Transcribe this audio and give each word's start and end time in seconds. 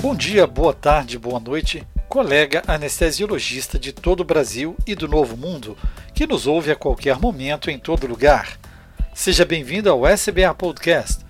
Bom 0.00 0.14
dia, 0.14 0.46
boa 0.46 0.72
tarde, 0.72 1.18
boa 1.18 1.38
noite, 1.38 1.86
colega 2.08 2.62
anestesiologista 2.66 3.78
de 3.78 3.92
todo 3.92 4.20
o 4.20 4.24
Brasil 4.24 4.74
e 4.86 4.94
do 4.94 5.06
Novo 5.06 5.36
Mundo, 5.36 5.76
que 6.14 6.26
nos 6.26 6.46
ouve 6.46 6.70
a 6.72 6.74
qualquer 6.74 7.18
momento 7.18 7.70
em 7.70 7.78
todo 7.78 8.06
lugar. 8.06 8.58
Seja 9.14 9.44
bem-vindo 9.44 9.90
ao 9.90 10.06
SBA 10.06 10.54
Podcast, 10.54 11.22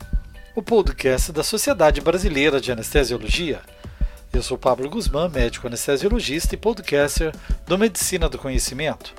o 0.55 0.63
podcast 0.63 1.33
da 1.33 1.43
Sociedade 1.43 2.01
Brasileira 2.01 2.61
de 2.61 2.71
Anestesiologia. 2.71 3.61
Eu 4.33 4.41
sou 4.41 4.57
Pablo 4.57 4.89
Guzmán, 4.89 5.29
médico 5.29 5.67
anestesiologista 5.67 6.55
e 6.55 6.59
podcaster 6.59 7.35
do 7.67 7.77
Medicina 7.77 8.29
do 8.29 8.39
Conhecimento. 8.39 9.13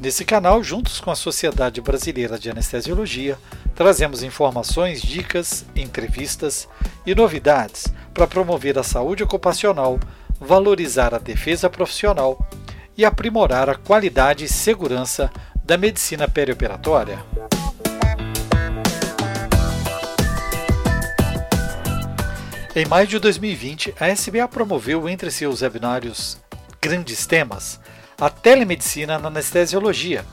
Nesse 0.00 0.24
canal, 0.24 0.64
juntos 0.64 0.98
com 0.98 1.10
a 1.10 1.16
Sociedade 1.16 1.82
Brasileira 1.82 2.38
de 2.38 2.48
Anestesiologia, 2.48 3.36
trazemos 3.78 4.24
informações, 4.24 5.00
dicas, 5.00 5.64
entrevistas 5.76 6.68
e 7.06 7.14
novidades 7.14 7.86
para 8.12 8.26
promover 8.26 8.76
a 8.76 8.82
saúde 8.82 9.22
ocupacional, 9.22 10.00
valorizar 10.40 11.14
a 11.14 11.18
defesa 11.18 11.70
profissional 11.70 12.44
e 12.96 13.04
aprimorar 13.04 13.70
a 13.70 13.76
qualidade 13.76 14.44
e 14.44 14.48
segurança 14.48 15.30
da 15.64 15.78
medicina 15.78 16.26
perioperatória. 16.26 17.24
Em 22.74 22.84
maio 22.84 23.06
de 23.06 23.20
2020, 23.20 23.94
a 24.00 24.08
SBA 24.08 24.48
promoveu 24.48 25.08
entre 25.08 25.30
seus 25.30 25.62
webinários 25.62 26.36
grandes 26.82 27.26
temas 27.26 27.78
a 28.20 28.28
telemedicina 28.28 29.20
na 29.20 29.28
anestesiologia. 29.28 30.24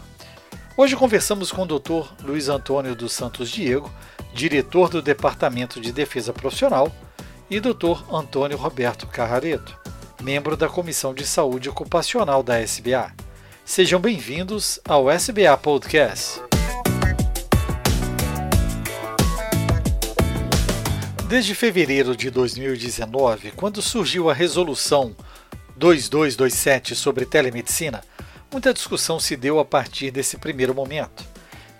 Hoje 0.77 0.93
conversamos 0.93 1.53
com 1.53 1.61
o 1.61 1.65
Dr. 1.65 2.05
Luiz 2.21 2.49
Antônio 2.49 2.93
dos 2.93 3.13
Santos 3.13 3.49
Diego, 3.49 3.89
diretor 4.33 4.89
do 4.89 5.02
Departamento 5.02 5.79
de 5.79 5.93
Defesa 5.93 6.33
Profissional, 6.33 6.93
e 7.49 7.61
Dr. 7.61 8.03
Antônio 8.11 8.57
Roberto 8.57 9.07
Carrareto, 9.07 9.80
membro 10.22 10.58
da 10.58 10.67
Comissão 10.67 11.13
de 11.13 11.25
Saúde 11.25 11.69
Ocupacional 11.69 12.44
da 12.44 12.59
SBA. 12.59 13.09
Sejam 13.63 14.02
bem-vindos 14.02 14.77
ao 14.83 15.09
SBA 15.09 15.55
Podcast. 15.55 16.41
Desde 21.30 21.55
fevereiro 21.55 22.17
de 22.17 22.30
2019, 22.30 23.52
quando 23.52 23.81
surgiu 23.81 24.30
a 24.30 24.33
resolução 24.33 25.16
2227 25.78 26.95
sobre 26.95 27.25
telemedicina, 27.25 28.03
muita 28.56 28.73
discussão 28.73 29.20
se 29.20 29.36
deu 29.36 29.59
a 29.59 29.66
partir 29.66 30.11
desse 30.11 30.38
primeiro 30.38 30.73
momento. 30.73 31.25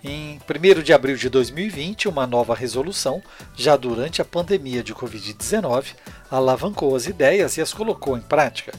Em 0.04 0.38
1 0.38 0.82
de 0.82 0.92
abril 0.92 1.16
de 1.16 1.30
2020, 1.30 2.06
uma 2.06 2.26
nova 2.26 2.54
resolução, 2.54 3.22
já 3.54 3.74
durante 3.78 4.20
a 4.20 4.26
pandemia 4.26 4.82
de 4.82 4.94
Covid-19, 4.94 5.94
alavancou 6.30 6.94
as 6.94 7.06
ideias 7.06 7.56
e 7.56 7.62
as 7.62 7.72
colocou 7.72 8.14
em 8.14 8.20
prática. 8.20 8.78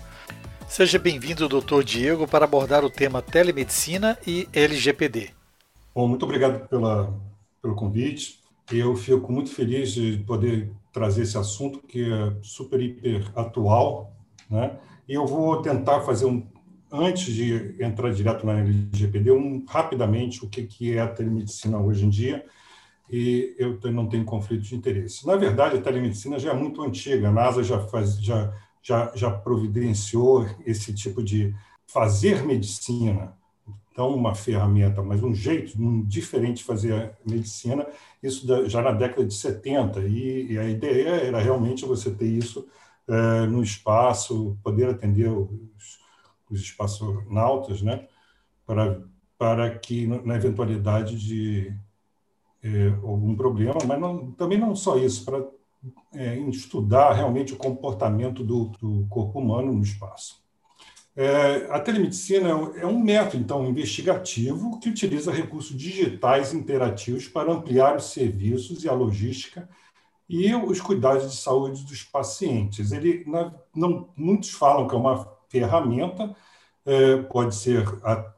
Seja 0.67 0.99
bem-vindo, 0.99 1.49
doutor 1.49 1.83
Diego, 1.83 2.27
para 2.27 2.45
abordar 2.45 2.85
o 2.85 2.89
tema 2.89 3.19
telemedicina 3.19 4.15
e 4.27 4.47
LGPD. 4.53 5.31
Bom, 5.95 6.07
muito 6.07 6.23
obrigado 6.23 6.69
pela, 6.69 7.11
pelo 7.63 7.73
convite. 7.73 8.41
Eu 8.71 8.95
fico 8.95 9.31
muito 9.31 9.49
feliz 9.49 9.91
de 9.91 10.19
poder 10.19 10.71
trazer 10.93 11.23
esse 11.23 11.35
assunto 11.35 11.79
que 11.79 12.13
é 12.13 12.35
super, 12.43 12.79
hiper 12.79 13.31
atual, 13.35 14.13
né? 14.47 14.77
E 15.09 15.15
eu 15.15 15.25
vou 15.25 15.61
tentar 15.61 16.01
fazer 16.01 16.25
um, 16.25 16.45
antes 16.99 17.33
de 17.33 17.75
entrar 17.79 18.11
direto 18.13 18.45
na 18.45 18.59
LGPD, 18.59 19.31
um, 19.31 19.65
rapidamente 19.67 20.43
o 20.43 20.49
que, 20.49 20.63
que 20.63 20.95
é 20.95 21.01
a 21.01 21.07
telemedicina 21.07 21.77
hoje 21.79 22.05
em 22.05 22.09
dia, 22.09 22.45
e 23.09 23.55
eu 23.57 23.79
não 23.91 24.07
tenho 24.07 24.25
conflito 24.25 24.63
de 24.63 24.75
interesse. 24.75 25.25
Na 25.25 25.35
verdade, 25.35 25.77
a 25.77 25.81
telemedicina 25.81 26.37
já 26.37 26.51
é 26.51 26.53
muito 26.53 26.83
antiga, 26.83 27.29
a 27.29 27.31
NASA 27.31 27.63
já, 27.63 27.79
faz, 27.87 28.21
já, 28.21 28.53
já, 28.81 29.11
já 29.15 29.31
providenciou 29.31 30.45
esse 30.65 30.93
tipo 30.93 31.23
de 31.23 31.55
fazer 31.87 32.43
medicina, 32.43 33.33
então 33.91 34.13
uma 34.13 34.35
ferramenta, 34.35 35.01
mas 35.01 35.23
um 35.23 35.33
jeito 35.33 35.81
um, 35.81 36.03
diferente 36.03 36.57
de 36.57 36.63
fazer 36.65 37.13
medicina, 37.25 37.87
isso 38.21 38.45
já 38.69 38.81
na 38.81 38.91
década 38.91 39.25
de 39.25 39.33
70, 39.33 40.01
e, 40.01 40.51
e 40.51 40.59
a 40.59 40.69
ideia 40.69 41.09
era 41.09 41.39
realmente 41.39 41.85
você 41.85 42.11
ter 42.11 42.27
isso 42.27 42.67
é, 43.07 43.47
no 43.47 43.63
espaço, 43.63 44.57
poder 44.61 44.89
atender 44.89 45.29
os, 45.29 45.97
os 46.49 46.61
espaçonautas, 46.61 47.81
né, 47.81 48.07
para, 48.65 49.01
para 49.37 49.77
que, 49.77 50.07
na 50.07 50.35
eventualidade 50.35 51.17
de 51.17 51.73
é, 52.63 52.89
algum 53.03 53.35
problema, 53.35 53.77
mas 53.85 53.99
não, 53.99 54.31
também 54.31 54.57
não 54.57 54.75
só 54.75 54.97
isso, 54.97 55.23
para 55.23 55.45
é, 56.13 56.37
estudar 56.49 57.13
realmente 57.13 57.53
o 57.53 57.57
comportamento 57.57 58.43
do, 58.43 58.65
do 58.79 59.05
corpo 59.09 59.39
humano 59.39 59.73
no 59.73 59.83
espaço. 59.83 60.45
É, 61.15 61.67
a 61.71 61.79
telemedicina 61.79 62.49
é 62.75 62.85
um 62.85 62.99
método, 62.99 63.41
então, 63.43 63.67
investigativo 63.67 64.79
que 64.79 64.89
utiliza 64.89 65.31
recursos 65.31 65.75
digitais 65.75 66.53
interativos 66.53 67.27
para 67.27 67.51
ampliar 67.51 67.95
os 67.95 68.11
serviços 68.11 68.83
e 68.83 68.89
a 68.89 68.93
logística 68.93 69.67
e 70.29 70.53
os 70.53 70.79
cuidados 70.79 71.31
de 71.31 71.37
saúde 71.37 71.83
dos 71.85 72.03
pacientes. 72.03 72.91
Ele, 72.91 73.25
não, 73.75 74.09
muitos 74.15 74.51
falam 74.51 74.87
que 74.87 74.93
é 74.93 74.97
uma 74.97 75.36
ferramenta, 75.49 76.35
é, 76.85 77.17
pode 77.23 77.55
ser 77.55 77.85
a, 78.03 78.33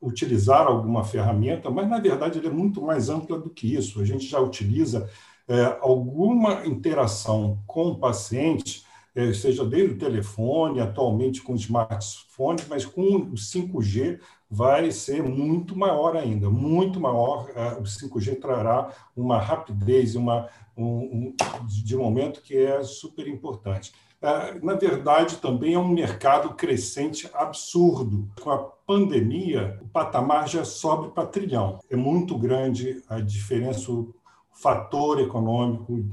utilizar 0.00 0.66
alguma 0.66 1.04
ferramenta, 1.04 1.70
mas 1.70 1.88
na 1.88 2.00
verdade 2.00 2.38
ele 2.38 2.48
é 2.48 2.50
muito 2.50 2.82
mais 2.82 3.08
ampla 3.08 3.38
do 3.38 3.48
que 3.48 3.74
isso. 3.74 4.00
A 4.00 4.04
gente 4.04 4.26
já 4.26 4.40
utiliza 4.40 5.08
é, 5.48 5.78
alguma 5.80 6.66
interação 6.66 7.62
com 7.66 7.88
o 7.88 7.98
paciente, 7.98 8.84
é, 9.14 9.32
seja 9.32 9.64
desde 9.64 9.94
o 9.94 9.98
telefone, 9.98 10.80
atualmente 10.80 11.42
com 11.42 11.54
smartphones, 11.54 12.66
mas 12.68 12.84
com 12.84 13.02
o 13.02 13.34
5G 13.34 14.18
vai 14.50 14.90
ser 14.90 15.22
muito 15.22 15.76
maior 15.76 16.16
ainda, 16.16 16.50
muito 16.50 16.98
maior. 16.98 17.50
É, 17.54 17.74
o 17.74 17.82
5G 17.82 18.40
trará 18.40 18.90
uma 19.16 19.38
rapidez, 19.38 20.16
uma 20.16 20.48
um, 20.76 20.84
um, 20.84 21.34
de 21.66 21.96
momento 21.96 22.42
que 22.42 22.56
é 22.56 22.82
super 22.82 23.28
importante. 23.28 23.92
É, 24.22 24.58
na 24.64 24.74
verdade, 24.74 25.38
também 25.38 25.74
é 25.74 25.78
um 25.78 25.88
mercado 25.88 26.54
crescente 26.54 27.28
absurdo. 27.34 28.30
Com 28.40 28.50
a 28.50 28.58
pandemia, 28.58 29.80
o 29.82 29.88
patamar 29.88 30.48
já 30.48 30.64
sobe 30.64 31.12
para 31.12 31.26
trilhão. 31.26 31.80
É 31.90 31.96
muito 31.96 32.38
grande 32.38 33.02
a 33.08 33.18
diferença, 33.20 33.90
o 33.90 34.14
fator 34.52 35.20
econômico 35.20 36.04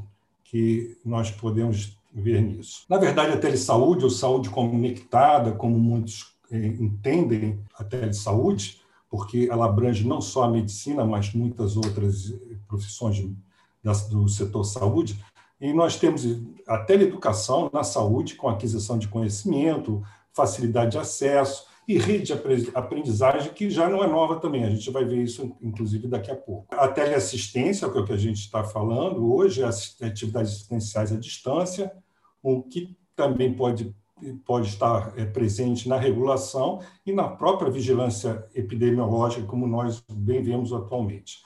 que 0.43 0.97
nós 1.05 1.29
podemos 1.29 1.95
ver 2.11 2.41
nisso. 2.41 2.83
Na 2.89 2.97
verdade, 2.97 3.33
a 3.33 3.39
telesaúde, 3.39 4.03
ou 4.03 4.09
saúde 4.09 4.49
conectada, 4.49 5.51
como 5.51 5.77
muitos 5.77 6.35
eh, 6.51 6.65
entendem 6.65 7.59
a 7.77 7.83
telesaúde, 7.83 8.81
porque 9.07 9.47
ela 9.51 9.65
abrange 9.65 10.07
não 10.07 10.19
só 10.19 10.43
a 10.43 10.49
medicina, 10.49 11.05
mas 11.05 11.33
muitas 11.33 11.77
outras 11.77 12.33
profissões 12.67 13.23
do 14.09 14.27
setor 14.27 14.63
saúde, 14.63 15.23
e 15.59 15.73
nós 15.73 15.97
temos 15.97 16.25
a 16.67 16.77
teleeducação 16.77 17.69
na 17.73 17.83
saúde, 17.83 18.35
com 18.35 18.47
aquisição 18.47 18.97
de 18.97 19.07
conhecimento, 19.07 20.01
facilidade 20.33 20.91
de 20.91 20.97
acesso 20.97 21.67
e 21.87 21.97
rede 21.97 22.33
de 22.33 22.71
aprendizagem, 22.73 23.51
que 23.51 23.69
já 23.69 23.89
não 23.89 24.03
é 24.03 24.07
nova 24.07 24.39
também. 24.39 24.63
A 24.63 24.69
gente 24.69 24.89
vai 24.91 25.03
ver 25.03 25.23
isso, 25.23 25.55
inclusive, 25.61 26.07
daqui 26.07 26.31
a 26.31 26.35
pouco. 26.35 26.67
A 26.73 26.87
teleassistência, 26.87 27.89
que 27.89 27.97
é 27.97 28.01
o 28.01 28.05
que 28.05 28.13
a 28.13 28.17
gente 28.17 28.39
está 28.39 28.63
falando 28.63 29.33
hoje, 29.33 29.63
atividades 29.63 30.51
assistenciais 30.51 31.11
à 31.11 31.17
distância, 31.17 31.91
o 32.43 32.61
que 32.61 32.95
também 33.15 33.53
pode, 33.53 33.93
pode 34.45 34.69
estar 34.69 35.13
é, 35.17 35.25
presente 35.25 35.89
na 35.89 35.97
regulação 35.97 36.79
e 37.05 37.11
na 37.11 37.27
própria 37.27 37.71
vigilância 37.71 38.47
epidemiológica, 38.55 39.45
como 39.45 39.67
nós 39.67 40.01
bem 40.09 40.41
vemos 40.41 40.71
atualmente. 40.71 41.39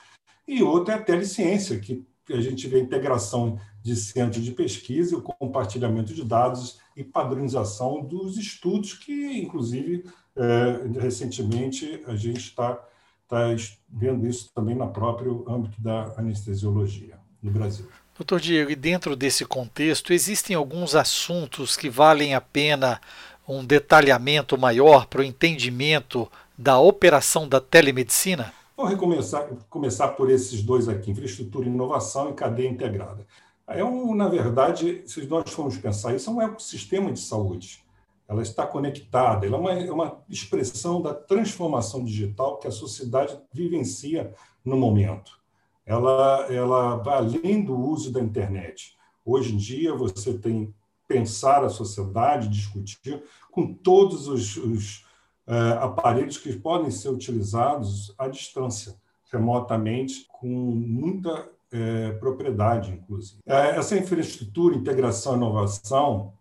E 0.48 0.62
outra 0.62 0.96
é 0.96 0.98
a 0.98 1.02
teleciência, 1.02 1.80
que 1.80 2.06
a 2.32 2.42
gente 2.42 2.68
vê 2.68 2.78
a 2.78 2.84
integração 2.84 3.58
de 3.84 3.96
centros 3.98 4.46
de 4.46 4.52
pesquisa, 4.52 5.18
o 5.18 5.22
compartilhamento 5.22 6.14
de 6.14 6.24
dados 6.24 6.80
e 6.96 7.04
padronização 7.04 8.02
dos 8.02 8.38
estudos, 8.38 8.94
que, 8.94 9.38
inclusive, 9.38 10.06
é, 10.36 11.00
recentemente 11.00 12.02
a 12.08 12.16
gente 12.16 12.40
está 12.40 12.80
tá 13.28 13.48
vendo 13.90 14.26
isso 14.26 14.50
também 14.56 14.74
no 14.74 14.88
próprio 14.90 15.44
âmbito 15.48 15.82
da 15.82 16.14
anestesiologia 16.18 17.20
no 17.42 17.52
Brasil. 17.52 17.86
Doutor 18.18 18.40
Diego, 18.40 18.72
e 18.72 18.76
dentro 18.76 19.16
desse 19.16 19.44
contexto, 19.44 20.14
existem 20.14 20.56
alguns 20.56 20.96
assuntos 20.96 21.76
que 21.76 21.90
valem 21.90 22.36
a 22.36 22.42
pena 22.42 23.02
um 23.46 23.66
detalhamento 23.66 24.58
maior 24.58 25.08
para 25.08 25.20
o 25.20 25.24
entendimento 25.24 26.32
da 26.58 26.80
operação 26.80 27.50
da 27.50 27.60
telemedicina? 27.60 28.54
Vou 28.78 28.86
recomeçar, 28.86 29.48
começar 29.70 30.10
por 30.10 30.30
esses 30.30 30.62
dois 30.62 30.88
aqui, 30.88 31.12
infraestrutura 31.12 31.66
e 31.68 31.70
inovação 31.70 32.30
e 32.30 32.34
cadeia 32.34 32.70
integrada. 32.70 33.26
É 33.68 33.84
um, 33.84 34.14
na 34.14 34.28
verdade, 34.28 35.04
se 35.06 35.26
nós 35.26 35.50
formos 35.52 35.78
pensar, 35.78 36.16
isso 36.16 36.30
é 36.30 36.34
um 36.34 36.42
ecossistema 36.42 37.12
de 37.12 37.20
saúde. 37.20 37.84
Ela 38.28 38.42
está 38.42 38.66
conectada, 38.66 39.46
ela 39.46 39.58
é 39.58 39.60
uma, 39.60 39.74
é 39.74 39.92
uma 39.92 40.24
expressão 40.30 41.02
da 41.02 41.14
transformação 41.14 42.04
digital 42.04 42.58
que 42.58 42.68
a 42.68 42.72
sociedade 42.72 43.38
vivencia 43.52 44.34
no 44.64 44.78
momento. 44.78 45.40
Ela, 45.86 46.48
ela 46.50 46.96
vai 46.98 47.16
além 47.16 47.64
do 47.64 47.78
uso 47.78 48.12
da 48.12 48.22
internet. 48.22 48.98
Hoje 49.26 49.54
em 49.54 49.58
dia, 49.58 49.94
você 49.94 50.38
tem 50.38 50.74
pensar 51.08 51.64
a 51.64 51.70
sociedade, 51.70 52.48
discutir 52.50 53.22
com 53.52 53.74
todos 53.74 54.28
os, 54.28 54.58
os 54.58 55.06
uh, 55.48 55.80
aparelhos 55.82 56.38
que 56.38 56.52
podem 56.54 56.90
ser 56.90 57.10
utilizados 57.10 58.14
à 58.18 58.28
distância, 58.28 58.96
remotamente, 59.32 60.26
com 60.28 60.48
muita 60.48 61.50
uh, 61.74 62.20
propriedade, 62.20 62.92
inclusive. 62.92 63.40
Uh, 63.46 63.52
essa 63.52 63.98
infraestrutura, 63.98 64.76
integração 64.76 65.34
e 65.34 65.38
inovação, 65.38 66.34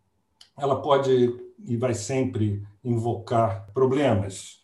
ela 0.58 0.80
pode 0.80 1.34
e 1.64 1.76
vai 1.76 1.94
sempre 1.94 2.62
invocar 2.84 3.68
problemas, 3.72 4.60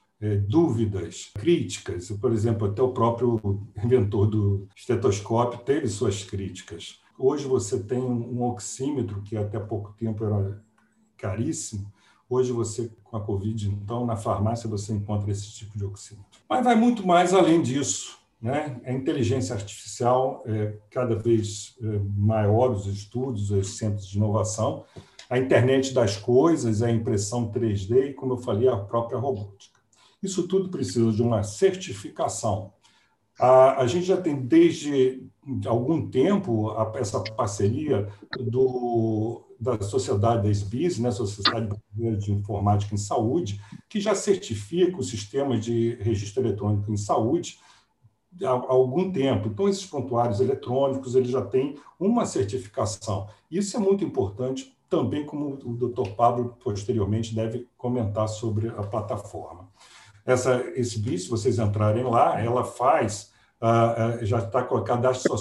dúvidas, 0.48 1.30
críticas. 1.32 2.10
Por 2.10 2.32
exemplo, 2.32 2.66
até 2.66 2.82
o 2.82 2.92
próprio 2.92 3.40
inventor 3.80 4.26
do 4.26 4.68
estetoscópio 4.74 5.60
teve 5.60 5.86
suas 5.86 6.24
críticas. 6.24 6.98
Hoje 7.16 7.46
você 7.46 7.78
tem 7.78 8.02
um 8.02 8.42
oxímetro 8.42 9.22
que 9.22 9.36
até 9.36 9.60
pouco 9.60 9.92
tempo 9.92 10.24
era 10.24 10.60
caríssimo. 11.16 11.92
Hoje 12.28 12.52
você 12.52 12.90
com 13.02 13.16
a 13.16 13.20
Covid, 13.20 13.70
então 13.70 14.04
na 14.04 14.16
farmácia 14.16 14.68
você 14.68 14.92
encontra 14.92 15.30
esse 15.30 15.50
tipo 15.50 15.76
de 15.78 15.84
oxímetro. 15.84 16.40
Mas 16.48 16.64
vai 16.64 16.76
muito 16.76 17.06
mais 17.06 17.32
além 17.32 17.62
disso. 17.62 18.17
Né? 18.40 18.80
A 18.84 18.92
inteligência 18.92 19.54
artificial 19.54 20.42
é 20.46 20.76
cada 20.90 21.16
vez 21.16 21.76
é, 21.82 22.00
maior 22.16 22.70
os 22.70 22.86
estudos, 22.86 23.50
os 23.50 23.76
centros 23.76 24.06
de 24.06 24.16
inovação, 24.16 24.84
a 25.28 25.38
internet 25.38 25.92
das 25.92 26.16
coisas, 26.16 26.82
a 26.82 26.90
impressão 26.90 27.50
3D 27.50 28.10
e, 28.10 28.14
como 28.14 28.34
eu 28.34 28.38
falei, 28.38 28.68
a 28.68 28.76
própria 28.76 29.18
robótica. 29.18 29.78
Isso 30.22 30.46
tudo 30.48 30.70
precisa 30.70 31.12
de 31.12 31.22
uma 31.22 31.42
certificação. 31.42 32.72
A, 33.38 33.82
a 33.82 33.86
gente 33.86 34.06
já 34.06 34.16
tem 34.16 34.36
desde 34.36 35.22
algum 35.66 36.08
tempo 36.08 36.70
a, 36.70 36.92
essa 36.96 37.20
parceria 37.20 38.08
do, 38.38 39.44
da 39.60 39.80
Sociedade 39.80 40.42
da 40.44 40.50
SBIS, 40.50 40.98
né, 40.98 41.10
Sociedade 41.10 41.68
Brasileira 41.68 42.16
de 42.16 42.32
Informática 42.32 42.94
em 42.94 42.98
Saúde, 42.98 43.60
que 43.88 44.00
já 44.00 44.14
certifica 44.14 44.98
o 44.98 45.04
sistema 45.04 45.58
de 45.58 45.96
registro 46.00 46.42
eletrônico 46.42 46.92
em 46.92 46.96
saúde 46.96 47.58
há, 48.42 48.50
algum 48.50 49.10
tempo. 49.10 49.48
Então, 49.48 49.68
esses 49.68 49.86
prontuários 49.86 50.40
eletrônicos 50.40 51.14
eles 51.14 51.30
já 51.30 51.42
têm 51.42 51.76
uma 51.98 52.26
certificação. 52.26 53.28
Isso 53.50 53.76
é 53.76 53.80
muito 53.80 54.04
importante 54.04 54.76
também, 54.88 55.24
como 55.24 55.58
o 55.64 55.74
Dr. 55.74 56.10
Pablo 56.16 56.56
posteriormente 56.62 57.34
deve 57.34 57.68
comentar 57.76 58.28
sobre 58.28 58.68
a 58.68 58.82
plataforma. 58.82 59.68
Essa 60.24 60.62
SBIS, 60.76 61.24
se 61.24 61.30
vocês 61.30 61.58
entrarem 61.58 62.04
lá, 62.04 62.40
ela 62.40 62.64
faz 62.64 63.32
uh, 63.62 64.24
já 64.24 64.38
está 64.38 64.62
com 64.62 64.76
a 64.76 64.84
cadastro 64.84 65.34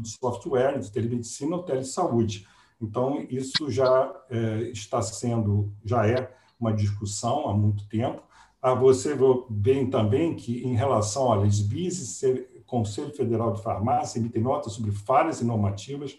de 0.00 0.08
software 0.08 0.78
de 0.78 0.90
telemedicina 0.90 1.56
ou 1.56 1.62
telesaúde. 1.62 2.46
Então, 2.80 3.24
isso 3.30 3.70
já 3.70 4.10
uh, 4.10 4.62
está 4.72 5.00
sendo, 5.02 5.72
já 5.84 6.06
é 6.06 6.34
uma 6.58 6.72
discussão 6.72 7.48
há 7.48 7.54
muito 7.54 7.88
tempo. 7.88 8.22
Ah, 8.66 8.72
você 8.72 9.14
vê 9.14 9.26
bem 9.50 9.90
também 9.90 10.34
que, 10.34 10.64
em 10.66 10.74
relação 10.74 11.30
à 11.30 11.36
LESBIS, 11.36 12.22
Conselho 12.64 13.14
Federal 13.14 13.52
de 13.52 13.62
Farmácia 13.62 14.18
emite 14.18 14.38
notas 14.38 14.72
sobre 14.72 14.90
falhas 14.90 15.42
e 15.42 15.44
normativas 15.44 16.18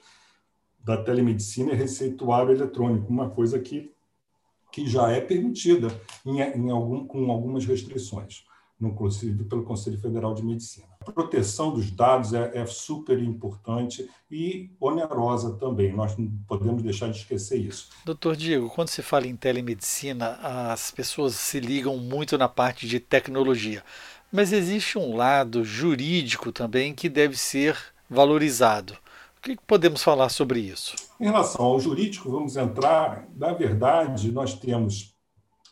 da 0.79 0.95
telemedicina 0.95 1.71
e 1.71 1.75
receituário 1.75 2.51
eletrônico, 2.51 3.09
uma 3.09 3.31
coisa 3.31 3.57
que, 3.59 3.91
que 4.71 4.87
já 4.87 5.09
é 5.09 5.19
permitida 5.19 5.87
em, 6.23 6.39
em 6.39 6.69
algum, 6.69 7.07
com 7.07 7.31
algumas 7.31 7.65
restrições 7.65 8.45
inclusive 8.81 9.43
pelo 9.45 9.63
Conselho 9.63 9.99
Federal 9.99 10.33
de 10.33 10.43
Medicina. 10.43 10.87
A 11.07 11.11
proteção 11.11 11.71
dos 11.73 11.91
dados 11.91 12.33
é, 12.33 12.51
é, 12.57 12.65
super 12.65 13.21
importante 13.21 14.09
e 14.29 14.71
onerosa 14.79 15.53
também. 15.53 15.93
Nós 15.93 16.17
não 16.17 16.31
podemos 16.47 16.81
deixar 16.81 17.09
de 17.09 17.19
esquecer 17.19 17.59
isso. 17.59 17.89
Doutor 18.03 18.35
Diego, 18.35 18.69
quando 18.69 18.89
se 18.89 19.01
fala 19.01 19.27
em 19.27 19.35
telemedicina, 19.35 20.39
as 20.41 20.91
pessoas 20.91 21.35
se 21.35 21.59
ligam 21.59 21.97
muito 21.97 22.37
na 22.37 22.49
parte 22.49 22.87
de 22.87 22.99
tecnologia. 22.99 23.83
Mas 24.31 24.51
existe 24.51 24.97
um 24.97 25.15
lado 25.15 25.63
jurídico 25.63 26.51
também 26.51 26.93
que 26.93 27.07
deve 27.07 27.37
ser 27.37 27.77
valorizado. 28.09 28.93
O 29.37 29.41
que 29.41 29.55
podemos 29.65 30.03
falar 30.03 30.29
sobre 30.29 30.59
isso? 30.59 30.95
Em 31.19 31.25
relação 31.25 31.63
ao 31.63 31.79
jurídico, 31.79 32.31
vamos 32.31 32.57
entrar. 32.57 33.27
Na 33.35 33.53
verdade, 33.53 34.31
nós 34.31 34.55
temos 34.55 35.14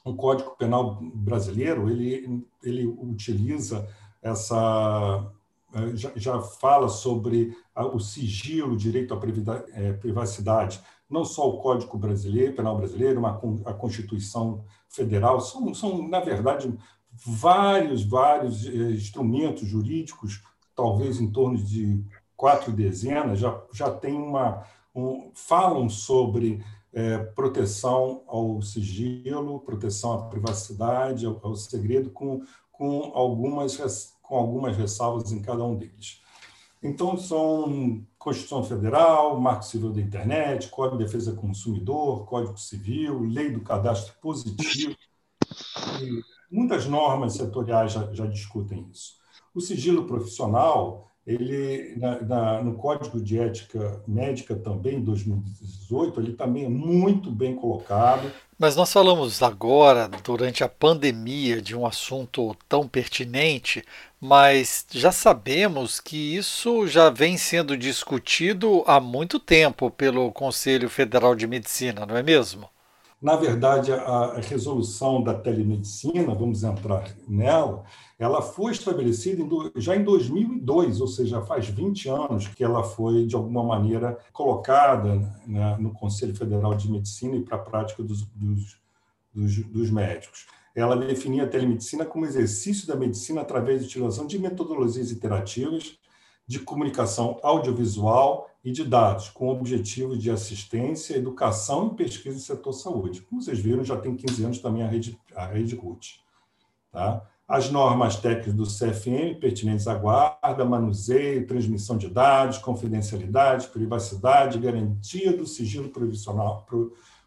o 0.03 0.15
Código 0.15 0.55
Penal 0.57 0.99
brasileiro 1.13 1.89
ele, 1.89 2.45
ele 2.61 2.85
utiliza 2.85 3.87
essa 4.21 5.31
eh, 5.73 5.95
já, 5.95 6.11
já 6.15 6.41
fala 6.41 6.87
sobre 6.87 7.55
o 7.75 7.99
sigilo, 7.99 8.73
o 8.73 8.77
direito 8.77 9.13
à 9.13 9.19
eh, 9.73 9.93
privacidade, 9.93 10.79
não 11.09 11.25
só 11.25 11.49
o 11.49 11.59
Código 11.59 11.97
Brasileiro, 11.97 12.55
Penal 12.55 12.77
Brasileiro, 12.77 13.21
mas 13.21 13.35
a 13.65 13.73
Constituição 13.73 14.63
Federal, 14.87 15.41
são, 15.41 15.73
são 15.73 16.07
na 16.07 16.19
verdade 16.19 16.73
vários, 17.11 18.03
vários 18.03 18.65
eh, 18.67 18.91
instrumentos 18.91 19.67
jurídicos, 19.67 20.43
talvez 20.75 21.19
em 21.19 21.31
torno 21.31 21.57
de 21.57 22.03
quatro 22.35 22.71
dezenas, 22.71 23.39
já, 23.39 23.59
já 23.73 23.89
tem 23.89 24.13
uma 24.13 24.63
um, 24.95 25.31
falam 25.33 25.89
sobre 25.89 26.63
é, 26.93 27.17
proteção 27.17 28.23
ao 28.27 28.61
sigilo, 28.61 29.59
proteção 29.61 30.13
à 30.13 30.21
privacidade, 30.27 31.25
ao, 31.25 31.39
ao, 31.43 31.55
segredo, 31.55 32.11
com, 32.11 32.43
com, 32.71 33.11
algumas, 33.15 34.15
com 34.21 34.35
algumas 34.35 34.77
ressalvas 34.77 35.31
em 35.31 35.41
cada 35.41 35.63
um 35.63 35.75
deles. 35.75 36.21
Então, 36.81 37.17
são 37.17 38.05
Constituição 38.17 38.63
Federal, 38.63 39.39
Marco 39.39 39.63
Civil 39.63 39.91
da 39.91 40.01
Internet, 40.01 40.69
Código 40.69 40.97
de 40.97 41.05
Defesa 41.05 41.31
do 41.31 41.39
Consumidor, 41.39 42.25
Código 42.25 42.57
Civil, 42.57 43.21
Lei 43.21 43.51
do 43.51 43.61
Cadastro 43.61 44.13
Positivo. 44.21 44.95
muitas 46.51 46.85
normas 46.85 47.33
setoriais 47.33 47.93
já, 47.93 48.13
já 48.13 48.25
discutem 48.27 48.87
isso. 48.91 49.13
O 49.55 49.61
sigilo 49.61 50.05
profissional 50.05 51.12
ele 51.25 51.95
na, 51.97 52.21
na, 52.21 52.63
no 52.63 52.75
Código 52.75 53.19
de 53.21 53.39
Ética 53.39 54.01
Médica 54.07 54.55
também, 54.55 55.01
2018, 55.01 56.19
ele 56.19 56.33
também 56.33 56.65
é 56.65 56.69
muito 56.69 57.31
bem 57.31 57.55
colocado. 57.55 58.29
Mas 58.59 58.75
nós 58.75 58.91
falamos 58.91 59.41
agora, 59.41 60.09
durante 60.23 60.63
a 60.63 60.69
pandemia, 60.69 61.61
de 61.61 61.75
um 61.75 61.85
assunto 61.85 62.55
tão 62.67 62.87
pertinente, 62.87 63.83
mas 64.19 64.85
já 64.91 65.11
sabemos 65.11 65.99
que 65.99 66.35
isso 66.35 66.87
já 66.87 67.09
vem 67.09 67.37
sendo 67.37 67.75
discutido 67.77 68.83
há 68.85 68.99
muito 68.99 69.39
tempo 69.39 69.89
pelo 69.89 70.31
Conselho 70.31 70.89
Federal 70.89 71.35
de 71.35 71.47
Medicina, 71.47 72.05
não 72.05 72.15
é 72.15 72.23
mesmo? 72.23 72.72
Na 73.23 73.37
verdade, 73.37 73.93
a 73.93 74.41
resolução 74.41 75.23
da 75.23 75.33
telemedicina, 75.33 76.35
vamos 76.35 76.61
entrar 76.61 77.09
nela, 77.25 77.85
ela 78.19 78.41
foi 78.41 78.73
estabelecida 78.73 79.41
já 79.77 79.95
em 79.95 80.03
2002, 80.03 80.99
ou 80.99 81.07
seja, 81.07 81.41
faz 81.41 81.69
20 81.69 82.09
anos 82.09 82.49
que 82.49 82.61
ela 82.61 82.83
foi, 82.83 83.25
de 83.25 83.33
alguma 83.33 83.63
maneira, 83.63 84.17
colocada 84.33 85.15
né, 85.47 85.77
no 85.79 85.93
Conselho 85.93 86.35
Federal 86.35 86.75
de 86.75 86.91
Medicina 86.91 87.37
e 87.37 87.41
para 87.41 87.55
a 87.55 87.61
prática 87.61 88.03
dos, 88.03 88.25
dos, 88.35 88.77
dos, 89.33 89.55
dos 89.67 89.89
médicos. 89.89 90.45
Ela 90.75 90.97
definia 90.97 91.43
a 91.43 91.47
telemedicina 91.47 92.03
como 92.03 92.25
exercício 92.25 92.85
da 92.85 92.97
medicina 92.97 93.39
através 93.39 93.79
da 93.79 93.85
utilização 93.85 94.27
de 94.27 94.37
metodologias 94.37 95.11
interativas, 95.11 95.97
de 96.47 96.59
comunicação 96.59 97.39
audiovisual 97.41 98.49
e 98.63 98.71
de 98.71 98.83
dados, 98.83 99.29
com 99.29 99.49
objetivo 99.49 100.17
de 100.17 100.31
assistência, 100.31 101.15
educação 101.15 101.87
e 101.87 101.95
pesquisa 101.95 102.35
no 102.35 102.41
setor 102.41 102.73
saúde. 102.73 103.21
Como 103.21 103.41
vocês 103.41 103.59
viram, 103.59 103.83
já 103.83 103.97
tem 103.97 104.15
15 104.15 104.45
anos 104.45 104.59
também 104.59 104.83
a 104.83 104.87
rede, 104.87 105.19
a 105.35 105.45
rede 105.45 105.75
RUT. 105.75 106.21
Tá? 106.91 107.25
As 107.45 107.69
normas 107.69 108.15
técnicas 108.15 108.53
do 108.53 108.63
CFM, 108.63 109.39
pertinentes 109.39 109.87
à 109.87 109.95
guarda, 109.95 110.63
manuseio, 110.63 111.45
transmissão 111.45 111.97
de 111.97 112.07
dados, 112.07 112.57
confidencialidade, 112.57 113.67
privacidade, 113.67 114.59
garantia 114.59 115.35
do 115.35 115.45
sigilo 115.45 115.89
profissional. 115.89 116.65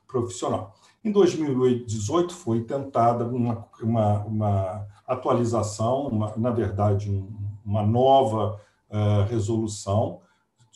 profissional. 0.06 0.74
Em 1.04 1.12
2018, 1.12 2.34
foi 2.34 2.64
tentada 2.64 3.26
uma, 3.26 3.66
uma, 3.80 4.24
uma 4.24 4.86
atualização, 5.06 6.08
uma, 6.08 6.34
na 6.36 6.50
verdade, 6.50 7.10
um, 7.10 7.28
uma 7.64 7.82
nova 7.82 8.60
resolução, 9.28 10.20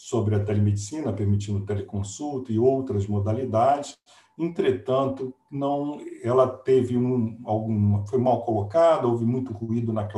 sobre 0.01 0.35
a 0.35 0.43
telemedicina, 0.43 1.13
permitindo 1.13 1.67
teleconsulta 1.67 2.51
e 2.51 2.59
outras 2.59 3.07
modalidades. 3.07 3.99
Entretanto, 4.39 5.35
não, 5.51 6.01
ela 6.23 6.49
teve 6.49 6.97
um, 6.97 7.39
algum, 7.45 8.07
foi 8.07 8.19
mal 8.19 8.43
colocada, 8.43 9.07
houve 9.07 9.27
muito 9.27 9.53
ruído 9.53 9.93
na, 9.93 10.09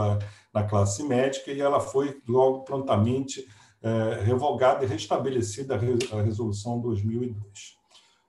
na 0.55 0.63
classe 0.63 1.03
médica 1.03 1.51
e 1.51 1.61
ela 1.61 1.81
foi 1.81 2.17
logo 2.29 2.61
prontamente 2.61 3.45
é, 3.83 4.23
revogada 4.23 4.85
e 4.85 4.87
restabelecida 4.87 5.75
a, 5.75 6.17
a 6.17 6.23
resolução 6.23 6.81
2002. 6.81 7.77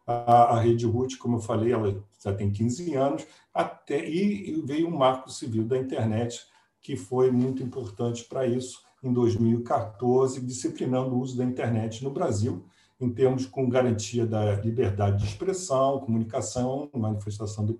A, 0.07 0.55
a 0.55 0.59
Rede 0.59 0.87
RUT, 0.87 1.17
como 1.17 1.37
eu 1.37 1.41
falei, 1.41 1.71
ela 1.71 2.03
já 2.19 2.33
tem 2.33 2.51
15 2.51 2.95
anos, 2.95 3.27
até, 3.53 4.09
e 4.09 4.59
veio 4.65 4.87
um 4.87 4.97
marco 4.97 5.29
civil 5.29 5.65
da 5.65 5.77
internet, 5.77 6.41
que 6.81 6.97
foi 6.97 7.29
muito 7.29 7.61
importante 7.61 8.25
para 8.25 8.47
isso, 8.47 8.81
em 9.03 9.11
2014, 9.11 10.39
disciplinando 10.41 11.15
o 11.15 11.19
uso 11.19 11.37
da 11.37 11.43
internet 11.43 12.03
no 12.03 12.09
Brasil. 12.09 12.63
em 13.01 13.09
termos 13.09 13.45
com 13.45 13.67
garantia 13.67 14.25
da 14.25 14.55
liberdade 14.61 15.17
de 15.17 15.25
expressão, 15.25 15.99
comunicação, 15.99 16.89
manifestação 16.93 17.65
do, 17.65 17.77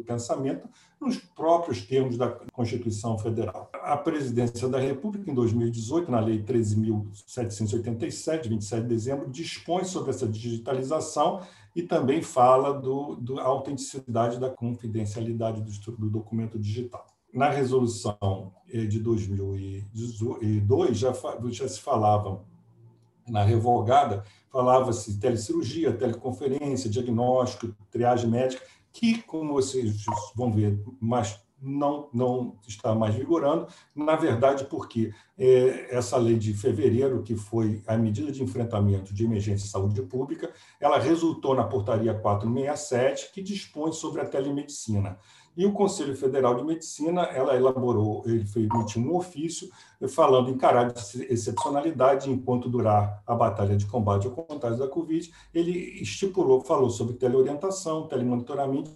pensamento, 0.00 0.68
nos 1.00 1.16
próprios 1.16 1.86
termos 1.86 2.18
da 2.18 2.28
Constituição 2.52 3.16
Federal. 3.16 3.70
A 3.72 3.96
Presidência 3.96 4.68
da 4.68 4.78
República, 4.78 5.30
em 5.30 5.34
2018, 5.34 6.10
na 6.10 6.20
Lei 6.20 6.42
13.787, 6.42 8.48
27 8.48 8.82
de 8.82 8.88
dezembro, 8.88 9.30
dispõe 9.30 9.84
sobre 9.84 10.10
essa 10.10 10.28
digitalização 10.28 11.40
e 11.74 11.82
também 11.82 12.20
fala 12.20 12.74
do 12.74 13.40
autenticidade 13.40 14.38
da 14.38 14.50
confidencialidade 14.50 15.62
do, 15.62 15.96
do 15.96 16.10
documento 16.10 16.58
digital. 16.58 17.06
Na 17.32 17.48
resolução 17.48 18.52
eh, 18.68 18.84
de 18.84 18.98
2002 18.98 20.98
já, 20.98 21.12
já 21.50 21.68
se 21.68 21.80
falava 21.80 22.44
na 23.28 23.44
revogada, 23.44 24.24
falava-se 24.50 25.18
telecirurgia, 25.18 25.92
teleconferência, 25.92 26.90
diagnóstico, 26.90 27.74
triagem 27.90 28.28
médica, 28.28 28.62
que, 28.92 29.22
como 29.22 29.52
vocês 29.52 30.04
vão 30.34 30.52
ver, 30.52 30.82
mas 31.00 31.40
não, 31.62 32.08
não 32.12 32.56
está 32.66 32.94
mais 32.94 33.14
vigorando, 33.14 33.66
na 33.94 34.16
verdade, 34.16 34.64
porque 34.64 35.12
é, 35.38 35.94
essa 35.94 36.16
lei 36.16 36.38
de 36.38 36.54
fevereiro, 36.54 37.22
que 37.22 37.36
foi 37.36 37.82
a 37.86 37.96
medida 37.96 38.32
de 38.32 38.42
enfrentamento 38.42 39.12
de 39.12 39.24
emergência 39.24 39.66
de 39.66 39.70
saúde 39.70 40.00
pública, 40.02 40.52
ela 40.80 40.98
resultou 40.98 41.54
na 41.54 41.64
portaria 41.64 42.14
467, 42.14 43.32
que 43.32 43.42
dispõe 43.42 43.92
sobre 43.92 44.22
a 44.22 44.24
telemedicina. 44.24 45.18
E 45.56 45.66
o 45.66 45.72
Conselho 45.72 46.16
Federal 46.16 46.54
de 46.54 46.62
Medicina, 46.62 47.22
ela 47.22 47.56
elaborou, 47.56 48.22
ele 48.24 48.46
emitiu 48.56 49.02
um 49.02 49.16
ofício 49.16 49.68
falando 50.08 50.48
em 50.48 50.56
caráter 50.56 51.02
de 51.02 51.32
excepcionalidade, 51.32 52.30
enquanto 52.30 52.68
durar 52.68 53.22
a 53.26 53.34
batalha 53.34 53.76
de 53.76 53.84
combate 53.86 54.26
ao 54.26 54.32
contágio 54.32 54.78
da 54.78 54.88
Covid, 54.88 55.30
ele 55.52 55.72
estipulou, 56.00 56.60
falou 56.60 56.88
sobre 56.88 57.14
teleorientação, 57.14 58.06
telemonitoramento, 58.06 58.92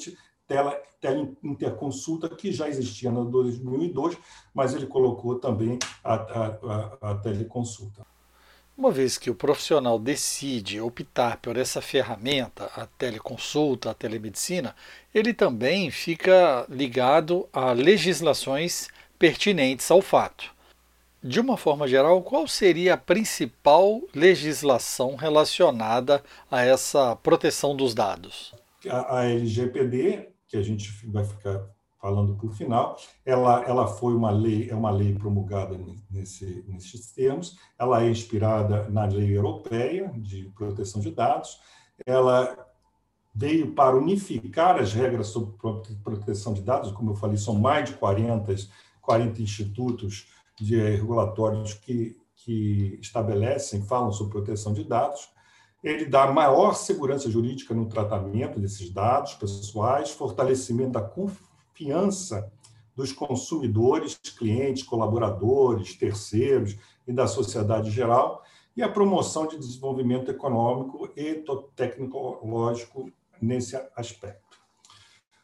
tele, 0.46 0.70
teleinterconsulta, 1.00 2.28
que 2.28 2.52
já 2.52 2.68
existia 2.68 3.10
no 3.10 3.24
2002, 3.24 4.16
mas 4.54 4.74
ele 4.74 4.86
colocou 4.86 5.38
também 5.38 5.78
a, 6.02 6.14
a, 6.14 6.46
a, 6.46 7.10
a 7.10 7.14
teleconsulta. 7.16 8.13
Uma 8.76 8.90
vez 8.90 9.16
que 9.16 9.30
o 9.30 9.34
profissional 9.36 10.00
decide 10.00 10.80
optar 10.80 11.36
por 11.36 11.56
essa 11.56 11.80
ferramenta, 11.80 12.64
a 12.74 12.86
teleconsulta, 12.86 13.90
a 13.90 13.94
telemedicina, 13.94 14.74
ele 15.14 15.32
também 15.32 15.92
fica 15.92 16.66
ligado 16.68 17.48
a 17.52 17.70
legislações 17.70 18.88
pertinentes 19.16 19.88
ao 19.92 20.02
fato. 20.02 20.52
De 21.22 21.40
uma 21.40 21.56
forma 21.56 21.86
geral, 21.86 22.20
qual 22.20 22.48
seria 22.48 22.94
a 22.94 22.98
principal 22.98 24.02
legislação 24.12 25.14
relacionada 25.14 26.22
a 26.50 26.62
essa 26.62 27.14
proteção 27.16 27.76
dos 27.76 27.94
dados? 27.94 28.52
A, 28.88 29.20
a 29.20 29.24
LGPD, 29.24 30.30
que 30.48 30.56
a 30.56 30.62
gente 30.62 30.90
vai 31.06 31.24
ficar 31.24 31.64
falando 32.04 32.34
por 32.34 32.52
final, 32.52 32.98
ela, 33.24 33.64
ela 33.64 33.86
foi 33.86 34.14
uma 34.14 34.30
lei, 34.30 34.68
é 34.68 34.74
uma 34.74 34.90
lei 34.90 35.14
promulgada 35.14 35.74
nesse, 36.10 36.62
nesses 36.68 37.10
termos, 37.12 37.56
ela 37.78 38.04
é 38.04 38.10
inspirada 38.10 38.90
na 38.90 39.06
lei 39.06 39.34
europeia 39.34 40.12
de 40.18 40.52
proteção 40.54 41.00
de 41.00 41.10
dados, 41.10 41.58
ela 42.04 42.54
veio 43.34 43.72
para 43.72 43.96
unificar 43.96 44.78
as 44.78 44.92
regras 44.92 45.28
sobre 45.28 45.56
proteção 46.02 46.52
de 46.52 46.60
dados, 46.60 46.92
como 46.92 47.12
eu 47.12 47.14
falei, 47.14 47.38
são 47.38 47.54
mais 47.54 47.88
de 47.88 47.96
40, 47.96 48.54
40 49.00 49.40
institutos 49.40 50.26
de 50.60 50.76
regulatórios 50.76 51.72
que, 51.72 52.18
que 52.36 52.98
estabelecem, 53.00 53.80
falam 53.80 54.12
sobre 54.12 54.34
proteção 54.34 54.74
de 54.74 54.84
dados, 54.84 55.30
ele 55.82 56.04
dá 56.04 56.30
maior 56.30 56.74
segurança 56.74 57.30
jurídica 57.30 57.72
no 57.72 57.88
tratamento 57.88 58.60
desses 58.60 58.90
dados 58.90 59.32
pessoais, 59.32 60.10
fortalecimento 60.10 60.92
da 60.92 61.00
confiança 61.74 62.52
dos 62.94 63.12
consumidores, 63.12 64.14
clientes, 64.14 64.84
colaboradores, 64.84 65.96
terceiros 65.96 66.76
e 67.06 67.12
da 67.12 67.26
sociedade 67.26 67.90
geral, 67.90 68.44
e 68.76 68.82
a 68.82 68.88
promoção 68.88 69.46
de 69.46 69.58
desenvolvimento 69.58 70.30
econômico 70.30 71.10
e 71.16 71.44
tecnológico 71.74 73.10
nesse 73.40 73.76
aspecto. 73.96 74.58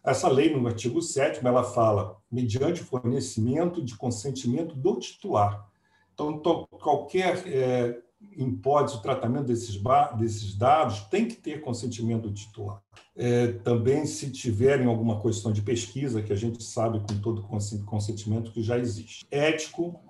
Essa 0.02 0.28
lei, 0.28 0.56
no 0.56 0.66
artigo 0.66 1.02
7 1.02 1.44
ela 1.44 1.62
fala, 1.62 2.16
mediante 2.30 2.82
fornecimento 2.82 3.84
de 3.84 3.96
consentimento 3.96 4.74
do 4.74 4.98
titular. 4.98 5.68
Então, 6.14 6.38
qualquer 6.70 7.46
é, 7.46 8.00
hipótese, 8.36 8.98
o 8.98 9.02
tratamento 9.02 9.46
desses, 9.46 9.80
desses 10.18 10.54
dados 10.56 11.00
tem 11.10 11.26
que 11.26 11.36
ter 11.36 11.60
consentimento 11.60 12.28
do 12.28 12.34
titular. 12.34 12.80
É, 13.16 13.48
também, 13.48 14.06
se 14.06 14.30
tiverem 14.30 14.86
alguma 14.86 15.20
questão 15.20 15.52
de 15.52 15.62
pesquisa, 15.62 16.22
que 16.22 16.32
a 16.32 16.36
gente 16.36 16.62
sabe 16.62 17.00
com 17.00 17.20
todo 17.20 17.42
consentimento 17.84 18.52
que 18.52 18.62
já 18.62 18.78
existe. 18.78 19.26
Ético, 19.30 20.00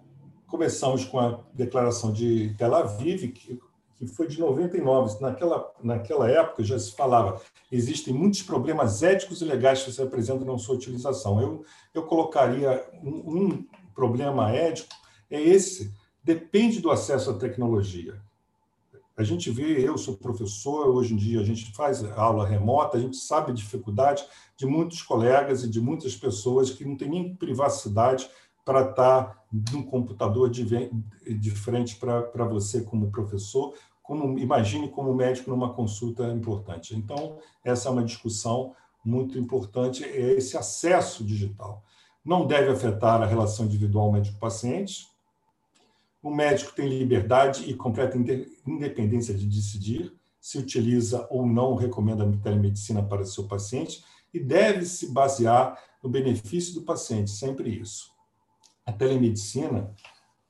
começamos 0.46 1.04
com 1.04 1.18
a 1.18 1.40
declaração 1.54 2.12
de 2.12 2.54
Tel 2.58 2.74
Aviv, 2.74 3.28
que, 3.28 3.58
que 3.96 4.06
foi 4.06 4.26
de 4.26 4.38
99. 4.38 5.20
Naquela, 5.20 5.72
naquela 5.82 6.30
época 6.30 6.62
já 6.62 6.78
se 6.78 6.92
falava, 6.92 7.40
existem 7.70 8.12
muitos 8.12 8.42
problemas 8.42 9.02
éticos 9.02 9.40
e 9.40 9.44
legais 9.44 9.82
que 9.82 9.92
se 9.92 10.02
apresentam 10.02 10.46
na 10.46 10.58
sua 10.58 10.74
utilização. 10.74 11.40
Eu, 11.40 11.64
eu 11.94 12.02
colocaria 12.04 12.84
um, 13.02 13.44
um 13.44 13.66
problema 13.94 14.50
ético, 14.50 14.94
é 15.30 15.40
esse, 15.40 15.92
depende 16.22 16.80
do 16.80 16.90
acesso 16.90 17.30
à 17.30 17.34
tecnologia. 17.34 18.20
A 19.16 19.22
gente 19.22 19.50
vê, 19.50 19.86
eu 19.86 19.98
sou 19.98 20.16
professor, 20.16 20.88
hoje 20.88 21.12
em 21.12 21.16
dia 21.16 21.40
a 21.40 21.44
gente 21.44 21.72
faz 21.72 22.02
aula 22.12 22.46
remota, 22.46 22.96
a 22.96 23.00
gente 23.00 23.18
sabe 23.18 23.50
a 23.50 23.54
dificuldade 23.54 24.24
de 24.56 24.64
muitos 24.64 25.02
colegas 25.02 25.62
e 25.62 25.68
de 25.68 25.78
muitas 25.78 26.16
pessoas 26.16 26.70
que 26.70 26.86
não 26.86 26.96
têm 26.96 27.10
nem 27.10 27.34
privacidade 27.34 28.30
para 28.64 28.88
estar 28.88 29.44
no 29.72 29.84
computador 29.84 30.48
de, 30.48 30.64
de 30.64 31.50
frente 31.50 31.96
para 31.96 32.44
você 32.44 32.82
como 32.82 33.10
professor, 33.10 33.74
como 34.02 34.38
imagine 34.38 34.88
como 34.88 35.14
médico 35.14 35.50
numa 35.50 35.74
consulta 35.74 36.26
importante. 36.28 36.96
Então, 36.96 37.36
essa 37.62 37.88
é 37.88 37.92
uma 37.92 38.04
discussão 38.04 38.74
muito 39.04 39.38
importante, 39.38 40.02
é 40.02 40.32
esse 40.32 40.56
acesso 40.56 41.22
digital. 41.24 41.84
Não 42.24 42.46
deve 42.46 42.70
afetar 42.70 43.20
a 43.20 43.26
relação 43.26 43.66
individual 43.66 44.10
médico-paciente, 44.10 45.09
o 46.22 46.30
médico 46.30 46.72
tem 46.74 46.88
liberdade 46.88 47.68
e 47.70 47.74
completa 47.74 48.16
independência 48.66 49.34
de 49.34 49.46
decidir 49.46 50.12
se 50.40 50.58
utiliza 50.58 51.26
ou 51.30 51.46
não 51.46 51.74
recomenda 51.74 52.24
a 52.24 52.36
telemedicina 52.38 53.02
para 53.02 53.24
seu 53.24 53.44
paciente 53.44 54.02
e 54.32 54.40
deve 54.40 54.86
se 54.86 55.12
basear 55.12 55.78
no 56.02 56.08
benefício 56.08 56.74
do 56.74 56.82
paciente, 56.82 57.30
sempre 57.30 57.68
isso. 57.68 58.10
A 58.86 58.92
telemedicina, 58.92 59.94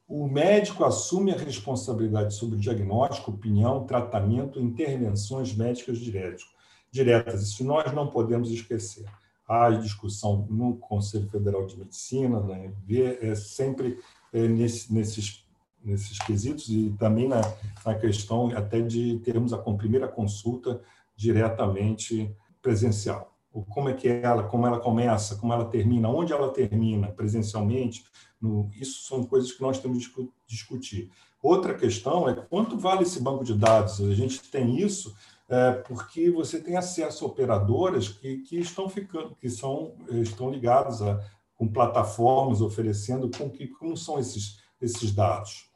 o 0.07 0.29
médico 0.29 0.85
assume 0.85 1.33
a 1.33 1.37
responsabilidade 1.37 2.35
sobre 2.35 2.57
o 2.57 2.61
diagnóstico, 2.61 3.33
opinião, 3.33 3.85
tratamento 3.85 4.61
intervenções 4.61 5.55
médicas 5.55 5.99
diretas. 5.99 7.43
Isso 7.43 7.65
nós 7.65 7.93
não 7.93 8.09
podemos 8.09 8.51
esquecer. 8.51 9.05
Há 9.49 9.71
discussão 9.71 10.47
no 10.49 10.77
Conselho 10.77 11.29
Federal 11.29 11.67
de 11.67 11.77
Medicina, 11.77 12.41
né, 12.41 12.73
é 13.21 13.35
sempre 13.35 13.99
é, 14.33 14.47
nesse, 14.47 14.93
nesses 14.93 15.45
nesses 15.83 16.19
quesitos 16.19 16.69
e 16.69 16.95
também 16.99 17.29
na, 17.29 17.41
na 17.85 17.95
questão 17.95 18.55
até 18.57 18.81
de 18.81 19.19
termos 19.21 19.53
a 19.53 19.59
primeira 19.59 20.09
consulta 20.09 20.81
diretamente 21.17 22.35
presencial. 22.63 23.35
Como 23.69 23.89
é 23.89 23.95
que 23.95 24.09
ela, 24.09 24.45
como 24.45 24.67
ela 24.67 24.79
começa, 24.79 25.37
como 25.37 25.53
ela 25.53 25.65
termina, 25.65 26.09
onde 26.09 26.33
ela 26.33 26.51
termina 26.51 27.09
presencialmente, 27.09 28.05
no, 28.41 28.71
isso 28.75 29.03
são 29.07 29.25
coisas 29.25 29.53
que 29.53 29.61
nós 29.61 29.79
temos 29.79 30.07
que 30.07 30.31
discutir. 30.47 31.11
Outra 31.43 31.75
questão 31.75 32.29
é 32.29 32.35
quanto 32.35 32.79
vale 32.79 33.03
esse 33.03 33.21
banco 33.21 33.45
de 33.45 33.55
dados. 33.55 34.01
A 34.01 34.15
gente 34.15 34.41
tem 34.51 34.79
isso 34.79 35.15
é, 35.49 35.73
porque 35.73 36.31
você 36.31 36.61
tem 36.61 36.77
acesso 36.77 37.25
a 37.25 37.29
operadoras 37.29 38.09
que, 38.09 38.39
que 38.39 38.59
estão 38.61 38.89
ficando, 38.89 39.35
que 39.35 39.51
são 39.51 39.95
estão 40.11 40.51
ligadas 40.51 41.03
a 41.03 41.21
com 41.57 41.69
plataformas 41.69 42.63
oferecendo 42.63 43.31
com 43.37 43.51
que 43.51 43.67
como 43.67 43.97
são 43.97 44.19
esses 44.19 44.61
esses 44.81 45.13
dados. 45.13 45.70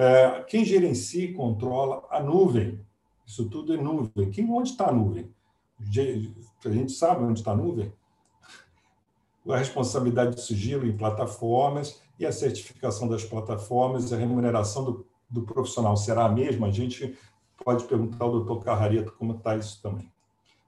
É, 0.00 0.44
quem 0.44 0.64
gerencia 0.64 1.24
e 1.24 1.34
controla 1.34 2.06
a 2.08 2.22
nuvem. 2.22 2.80
Isso 3.26 3.50
tudo 3.50 3.74
é 3.74 3.76
nuvem. 3.76 4.30
Quem, 4.30 4.48
onde 4.48 4.70
está 4.70 4.90
a 4.90 4.92
nuvem? 4.92 5.28
A 6.64 6.70
gente 6.70 6.92
sabe 6.92 7.24
onde 7.24 7.40
está 7.40 7.50
a 7.50 7.56
nuvem? 7.56 7.92
A 9.48 9.56
responsabilidade 9.56 10.36
de 10.36 10.42
sigilo 10.42 10.86
em 10.86 10.96
plataformas 10.96 12.00
e 12.16 12.24
a 12.24 12.30
certificação 12.30 13.08
das 13.08 13.24
plataformas, 13.24 14.12
a 14.12 14.16
remuneração 14.16 14.84
do, 14.84 15.06
do 15.28 15.42
profissional 15.42 15.96
será 15.96 16.26
a 16.26 16.28
mesma? 16.28 16.68
A 16.68 16.70
gente 16.70 17.18
pode 17.64 17.82
perguntar 17.84 18.24
ao 18.24 18.30
doutor 18.30 18.62
Carrareto 18.62 19.12
como 19.18 19.32
está 19.32 19.56
isso 19.56 19.82
também. 19.82 20.12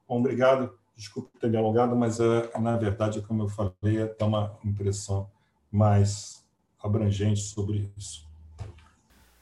Bom, 0.08 0.18
obrigado. 0.18 0.76
Desculpe 0.96 1.30
ter 1.38 1.48
me 1.48 1.56
alongado, 1.56 1.94
mas 1.94 2.18
é, 2.18 2.58
na 2.58 2.76
verdade, 2.76 3.22
como 3.22 3.44
eu 3.44 3.48
falei, 3.48 4.12
é 4.18 4.24
uma 4.24 4.58
impressão 4.64 5.30
mais 5.70 6.44
abrangente 6.82 7.40
sobre 7.40 7.92
isso. 7.96 8.29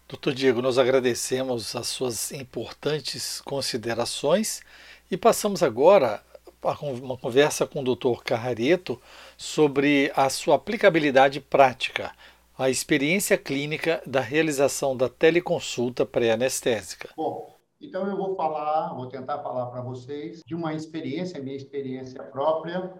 Doutor 0.08 0.32
Diego, 0.32 0.62
nós 0.62 0.78
agradecemos 0.78 1.76
as 1.76 1.86
suas 1.86 2.32
importantes 2.32 3.42
considerações 3.42 4.62
e 5.10 5.18
passamos 5.18 5.62
agora 5.62 6.22
a 6.62 6.86
uma 6.86 7.18
conversa 7.18 7.66
com 7.66 7.80
o 7.80 7.84
doutor 7.84 8.24
Carrareto 8.24 8.98
sobre 9.36 10.10
a 10.16 10.30
sua 10.30 10.54
aplicabilidade 10.54 11.42
prática, 11.42 12.10
a 12.56 12.70
experiência 12.70 13.36
clínica 13.36 14.02
da 14.06 14.20
realização 14.20 14.96
da 14.96 15.10
teleconsulta 15.10 16.06
pré-anestésica. 16.06 17.10
Bom, 17.14 17.54
então 17.78 18.06
eu 18.06 18.16
vou 18.16 18.34
falar, 18.34 18.94
vou 18.94 19.08
tentar 19.08 19.42
falar 19.42 19.66
para 19.66 19.82
vocês 19.82 20.42
de 20.42 20.54
uma 20.54 20.72
experiência, 20.72 21.38
minha 21.38 21.54
experiência 21.54 22.22
própria 22.22 22.94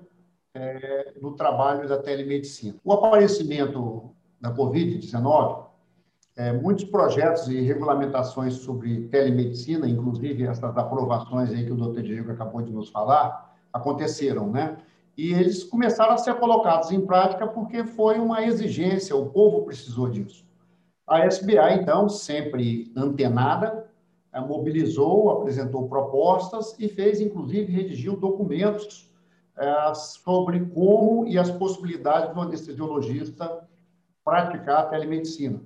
é, 0.53 1.15
no 1.23 1.35
trabalho 1.35 1.89
da 1.89 1.97
telemedicina. 1.97 2.79
O 2.85 2.93
aparecimento 2.93 4.15
da 4.39 4.55
Covid-19, 4.55 5.68
é, 6.39 6.53
muitos 6.53 6.85
projetos 6.85 7.49
e 7.49 7.61
regulamentações 7.63 8.55
sobre 8.55 9.09
telemedicina, 9.09 9.89
inclusive 9.89 10.45
essas 10.45 10.77
aprovações 10.79 11.51
aí 11.51 11.67
que 11.67 11.73
o 11.73 11.77
doutor 11.77 12.01
Diego 12.01 12.31
acabou 12.31 12.63
de 12.63 12.71
nos 12.73 12.91
falar, 12.91 13.57
aconteceram, 13.73 14.49
né? 14.49 14.77
E 15.17 15.33
eles 15.35 15.65
começaram 15.65 16.13
a 16.13 16.17
ser 16.17 16.35
colocados 16.37 16.93
em 16.93 17.05
prática 17.05 17.45
porque 17.45 17.83
foi 17.83 18.21
uma 18.21 18.45
exigência, 18.45 19.17
o 19.17 19.31
povo 19.31 19.65
precisou 19.65 20.09
disso. 20.09 20.47
A 21.09 21.27
SBA, 21.27 21.73
então, 21.73 22.09
sempre 22.09 22.93
antenada, 22.97 23.91
eh, 24.33 24.41
mobilizou, 24.41 25.33
apresentou 25.33 25.89
propostas 25.89 26.79
e 26.79 26.87
fez, 26.89 27.21
inclusive, 27.21 27.73
redigiu 27.73 28.17
documentos 28.17 29.11
é, 29.57 29.93
sobre 29.93 30.65
como 30.67 31.27
e 31.27 31.37
as 31.37 31.51
possibilidades 31.51 32.33
do 32.33 32.41
anestesiologista 32.41 33.67
praticar 34.25 34.85
a 34.85 34.87
telemedicina. 34.87 35.61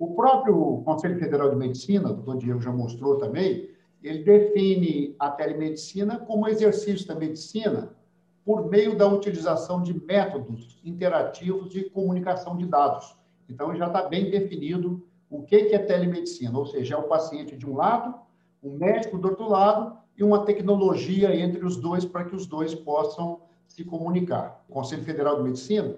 O 0.00 0.14
próprio 0.14 0.80
Conselho 0.82 1.18
Federal 1.18 1.50
de 1.50 1.56
Medicina, 1.56 2.08
o 2.10 2.14
doutor 2.14 2.38
Diego 2.38 2.58
já 2.58 2.72
mostrou 2.72 3.18
também, 3.18 3.68
ele 4.02 4.24
define 4.24 5.14
a 5.18 5.28
telemedicina 5.28 6.18
como 6.20 6.48
exercício 6.48 7.06
da 7.06 7.14
medicina 7.14 7.94
por 8.42 8.70
meio 8.70 8.96
da 8.96 9.06
utilização 9.06 9.82
de 9.82 9.92
métodos 9.92 10.80
interativos 10.82 11.68
de 11.68 11.90
comunicação 11.90 12.56
de 12.56 12.64
dados. 12.64 13.14
Então, 13.46 13.76
já 13.76 13.88
está 13.88 14.08
bem 14.08 14.30
definido 14.30 15.06
o 15.28 15.42
que 15.42 15.54
é 15.56 15.78
telemedicina, 15.78 16.58
ou 16.58 16.64
seja, 16.64 16.94
é 16.94 16.98
o 16.98 17.02
paciente 17.02 17.54
de 17.54 17.66
um 17.66 17.76
lado, 17.76 18.14
o 18.62 18.70
médico 18.70 19.18
do 19.18 19.28
outro 19.28 19.50
lado 19.50 19.98
e 20.16 20.24
uma 20.24 20.46
tecnologia 20.46 21.36
entre 21.36 21.62
os 21.62 21.76
dois 21.76 22.06
para 22.06 22.24
que 22.24 22.34
os 22.34 22.46
dois 22.46 22.74
possam 22.74 23.42
se 23.68 23.84
comunicar. 23.84 24.64
O 24.66 24.72
Conselho 24.72 25.04
Federal 25.04 25.36
de 25.36 25.42
Medicina 25.42 25.94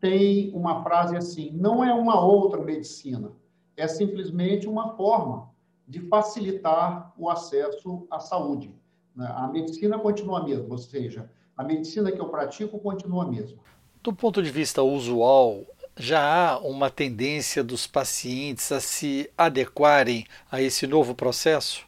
tem 0.00 0.52
uma 0.54 0.82
frase 0.82 1.16
assim: 1.16 1.50
não 1.52 1.84
é 1.84 1.92
uma 1.92 2.20
outra 2.20 2.62
medicina, 2.62 3.32
é 3.76 3.86
simplesmente 3.86 4.66
uma 4.68 4.96
forma 4.96 5.50
de 5.86 6.00
facilitar 6.00 7.12
o 7.16 7.30
acesso 7.30 8.06
à 8.10 8.18
saúde. 8.18 8.74
Né? 9.14 9.26
A 9.30 9.46
medicina 9.48 9.98
continua 9.98 10.40
a 10.40 10.44
mesma, 10.44 10.68
ou 10.70 10.78
seja, 10.78 11.30
a 11.56 11.62
medicina 11.62 12.10
que 12.10 12.20
eu 12.20 12.28
pratico 12.28 12.78
continua 12.78 13.24
a 13.24 13.28
mesma. 13.28 13.58
Do 14.02 14.12
ponto 14.12 14.42
de 14.42 14.50
vista 14.50 14.82
usual, 14.82 15.64
já 15.96 16.50
há 16.50 16.58
uma 16.58 16.90
tendência 16.90 17.64
dos 17.64 17.86
pacientes 17.86 18.70
a 18.70 18.80
se 18.80 19.30
adequarem 19.36 20.26
a 20.50 20.60
esse 20.60 20.86
novo 20.86 21.14
processo? 21.14 21.86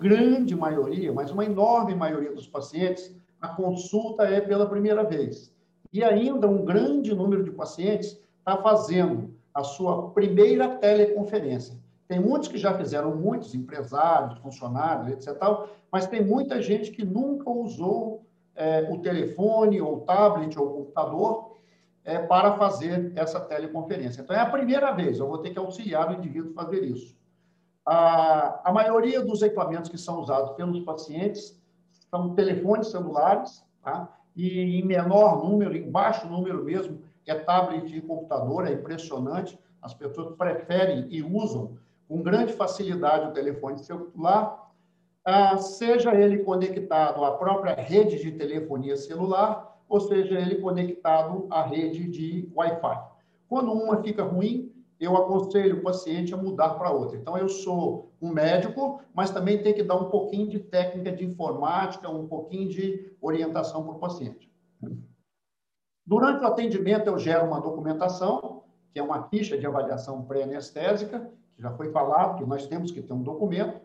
Grande 0.00 0.56
maioria, 0.56 1.12
mas 1.12 1.30
uma 1.30 1.44
enorme 1.44 1.94
maioria 1.94 2.32
dos 2.32 2.46
pacientes, 2.46 3.14
a 3.40 3.48
consulta 3.48 4.24
é 4.24 4.40
pela 4.40 4.68
primeira 4.68 5.04
vez. 5.04 5.52
E 5.92 6.04
ainda 6.04 6.46
um 6.46 6.64
grande 6.64 7.14
número 7.14 7.42
de 7.42 7.50
pacientes 7.50 8.18
está 8.38 8.56
fazendo 8.58 9.34
a 9.54 9.62
sua 9.62 10.10
primeira 10.10 10.76
teleconferência. 10.76 11.76
Tem 12.06 12.18
muitos 12.18 12.48
que 12.48 12.56
já 12.56 12.72
fizeram, 12.74 13.14
muitos 13.14 13.54
empresários, 13.54 14.38
funcionários, 14.40 15.08
etc. 15.08 15.36
Mas 15.92 16.06
tem 16.06 16.24
muita 16.24 16.60
gente 16.62 16.90
que 16.90 17.04
nunca 17.04 17.50
usou 17.50 18.24
é, 18.54 18.88
o 18.90 18.98
telefone, 18.98 19.80
ou 19.80 20.00
tablet, 20.00 20.58
ou 20.58 20.70
computador 20.70 21.58
é, 22.04 22.18
para 22.18 22.56
fazer 22.56 23.12
essa 23.14 23.38
teleconferência. 23.38 24.22
Então, 24.22 24.34
é 24.34 24.40
a 24.40 24.50
primeira 24.50 24.90
vez, 24.92 25.18
eu 25.18 25.28
vou 25.28 25.38
ter 25.38 25.50
que 25.50 25.58
auxiliar 25.58 26.10
o 26.10 26.14
indivíduo 26.14 26.52
a 26.56 26.64
fazer 26.64 26.82
isso. 26.82 27.14
A, 27.84 28.68
a 28.68 28.72
maioria 28.72 29.20
dos 29.22 29.42
equipamentos 29.42 29.90
que 29.90 29.98
são 29.98 30.20
usados 30.20 30.52
pelos 30.52 30.80
pacientes 30.80 31.60
são 32.10 32.34
telefones 32.34 32.88
celulares, 32.88 33.64
tá? 33.82 34.17
E 34.38 34.78
em 34.78 34.84
menor 34.84 35.42
número, 35.44 35.76
em 35.76 35.90
baixo 35.90 36.28
número 36.28 36.62
mesmo, 36.62 37.02
é 37.26 37.34
tablet 37.34 37.94
e 37.94 38.00
computador, 38.00 38.68
é 38.68 38.72
impressionante. 38.72 39.58
As 39.82 39.92
pessoas 39.92 40.36
preferem 40.36 41.06
e 41.10 41.22
usam 41.22 41.76
com 42.06 42.22
grande 42.22 42.52
facilidade 42.52 43.26
o 43.26 43.32
telefone 43.32 43.78
celular, 43.80 44.70
ah, 45.24 45.58
seja 45.58 46.14
ele 46.14 46.38
conectado 46.38 47.24
à 47.24 47.32
própria 47.32 47.74
rede 47.74 48.18
de 48.18 48.30
telefonia 48.30 48.96
celular, 48.96 49.76
ou 49.88 50.00
seja 50.00 50.38
ele 50.38 50.56
conectado 50.56 51.46
à 51.50 51.62
rede 51.62 52.08
de 52.08 52.48
Wi-Fi. 52.54 53.00
Quando 53.48 53.72
uma 53.72 54.00
fica 54.02 54.22
ruim, 54.22 54.72
eu 55.00 55.16
aconselho 55.16 55.78
o 55.78 55.82
paciente 55.82 56.34
a 56.34 56.36
mudar 56.36 56.70
para 56.70 56.90
outra. 56.90 57.16
Então, 57.16 57.38
eu 57.38 57.48
sou 57.48 58.12
um 58.20 58.30
médico, 58.30 59.00
mas 59.14 59.30
também 59.30 59.62
tenho 59.62 59.76
que 59.76 59.82
dar 59.82 59.96
um 59.96 60.10
pouquinho 60.10 60.48
de 60.48 60.58
técnica 60.58 61.12
de 61.12 61.24
informática, 61.24 62.08
um 62.08 62.26
pouquinho 62.26 62.68
de 62.68 63.12
orientação 63.20 63.84
para 63.84 63.92
o 63.92 63.98
paciente. 63.98 64.50
Durante 66.04 66.42
o 66.42 66.46
atendimento, 66.46 67.06
eu 67.06 67.18
gero 67.18 67.46
uma 67.46 67.60
documentação, 67.60 68.64
que 68.92 68.98
é 68.98 69.02
uma 69.02 69.28
ficha 69.28 69.56
de 69.56 69.66
avaliação 69.66 70.24
pré-anestésica, 70.24 71.30
que 71.54 71.62
já 71.62 71.70
foi 71.72 71.92
falado 71.92 72.38
que 72.38 72.44
nós 72.44 72.66
temos 72.66 72.90
que 72.90 73.02
ter 73.02 73.12
um 73.12 73.22
documento. 73.22 73.80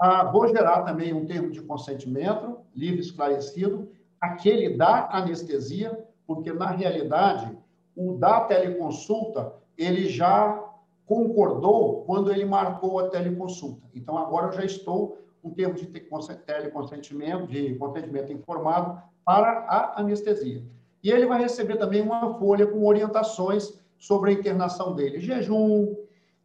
Ah, 0.00 0.24
vou 0.24 0.48
gerar 0.48 0.82
também 0.82 1.12
um 1.12 1.26
termo 1.26 1.50
de 1.50 1.60
consentimento, 1.60 2.58
livre 2.74 3.00
esclarecido, 3.00 3.90
aquele 4.20 4.76
da 4.76 5.08
anestesia, 5.12 6.06
porque, 6.26 6.52
na 6.52 6.70
realidade, 6.70 7.56
o 7.94 8.14
da 8.14 8.40
teleconsulta 8.40 9.52
ele 9.76 10.08
já 10.08 10.62
concordou 11.06 12.04
quando 12.04 12.32
ele 12.32 12.44
marcou 12.44 12.98
a 12.98 13.08
teleconsulta. 13.08 13.82
Então, 13.94 14.16
agora 14.16 14.48
eu 14.48 14.52
já 14.52 14.64
estou 14.64 15.18
com 15.42 15.50
termo 15.50 15.74
de 15.74 15.86
teleconsentimento, 15.86 17.46
de 17.46 17.74
consentimento 17.76 18.32
informado 18.32 19.00
para 19.24 19.50
a 19.68 20.00
anestesia. 20.00 20.62
E 21.02 21.10
ele 21.10 21.26
vai 21.26 21.40
receber 21.40 21.76
também 21.76 22.02
uma 22.02 22.38
folha 22.38 22.66
com 22.66 22.84
orientações 22.86 23.80
sobre 23.98 24.30
a 24.30 24.34
internação 24.34 24.94
dele, 24.94 25.18
jejum, 25.18 25.94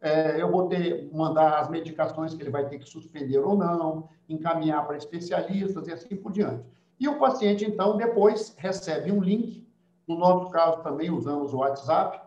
é, 0.02 0.40
eu 0.40 0.52
vou 0.52 0.68
ter 0.68 1.10
mandar 1.12 1.60
as 1.60 1.70
medicações 1.70 2.34
que 2.34 2.44
ele 2.44 2.52
vai 2.52 2.68
ter 2.68 2.78
que 2.78 2.88
suspender 2.88 3.40
ou 3.40 3.58
não, 3.58 4.08
encaminhar 4.30 4.86
para 4.86 4.98
especialistas 4.98 5.88
e 5.88 5.94
assim 5.94 6.16
por 6.16 6.32
diante. 6.32 6.64
E 7.00 7.08
o 7.08 7.18
paciente, 7.18 7.66
então, 7.66 7.98
depois 7.98 8.54
recebe 8.58 9.12
um 9.12 9.20
link, 9.20 9.68
no 10.08 10.18
nosso 10.18 10.52
caso 10.52 10.84
também 10.84 11.10
usamos 11.10 11.54
o 11.54 11.58
WhatsApp, 11.58 12.22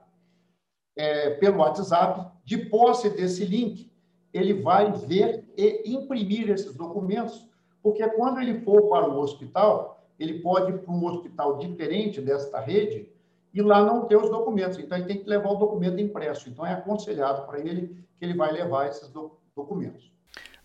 é, 0.99 1.31
pelo 1.31 1.59
WhatsApp, 1.59 2.29
de 2.45 2.59
posse 2.59 3.09
desse 3.09 3.45
link, 3.45 3.89
ele 4.35 4.53
vai 4.53 4.93
ver 4.93 5.45
e 5.57 5.95
imprimir 5.95 6.51
esses 6.51 6.75
documentos, 6.75 7.47
porque 7.81 8.07
quando 8.09 8.41
ele 8.41 8.61
for 8.63 8.89
para 8.89 9.09
o 9.09 9.21
hospital, 9.21 10.05
ele 10.19 10.41
pode 10.41 10.73
ir 10.73 10.79
para 10.79 10.93
um 10.93 11.07
hospital 11.07 11.57
diferente 11.59 12.21
desta 12.21 12.59
rede 12.61 13.09
e 13.55 13.63
lá 13.63 13.85
não 13.85 14.07
ter 14.07 14.17
os 14.17 14.29
documentos. 14.29 14.77
Então, 14.79 14.99
ele 14.99 15.07
tem 15.07 15.19
que 15.19 15.29
levar 15.29 15.51
o 15.51 15.55
documento 15.57 16.01
impresso. 16.01 16.49
Então, 16.49 16.67
é 16.67 16.73
aconselhado 16.73 17.47
para 17.47 17.61
ele 17.61 17.97
que 18.19 18.25
ele 18.25 18.35
vai 18.35 18.53
levar 18.53 18.89
esses 18.89 19.09
do 19.09 19.39
documentos. 19.55 20.11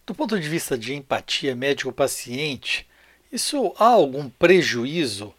Do 0.05 0.13
ponto 0.13 0.39
de 0.39 0.49
vista 0.49 0.77
de 0.77 0.93
empatia 0.95 1.55
médico-paciente, 1.55 2.87
isso 3.31 3.73
há 3.77 3.87
algum 3.87 4.29
prejuízo 4.29 5.33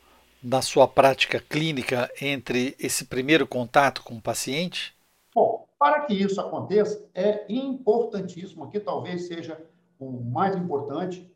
na 0.45 0.61
sua 0.61 0.87
prática 0.87 1.41
clínica 1.41 2.11
entre 2.21 2.77
esse 2.79 3.07
primeiro 3.07 3.47
contato 3.47 4.03
com 4.03 4.17
o 4.17 4.21
paciente? 4.21 4.95
Bom, 5.35 5.67
para 5.79 6.01
que 6.01 6.13
isso 6.13 6.39
aconteça, 6.39 7.03
é 7.15 7.47
importantíssimo, 7.49 8.65
aqui 8.65 8.79
talvez 8.79 9.27
seja 9.27 9.59
o 9.99 10.11
mais 10.11 10.55
importante, 10.55 11.29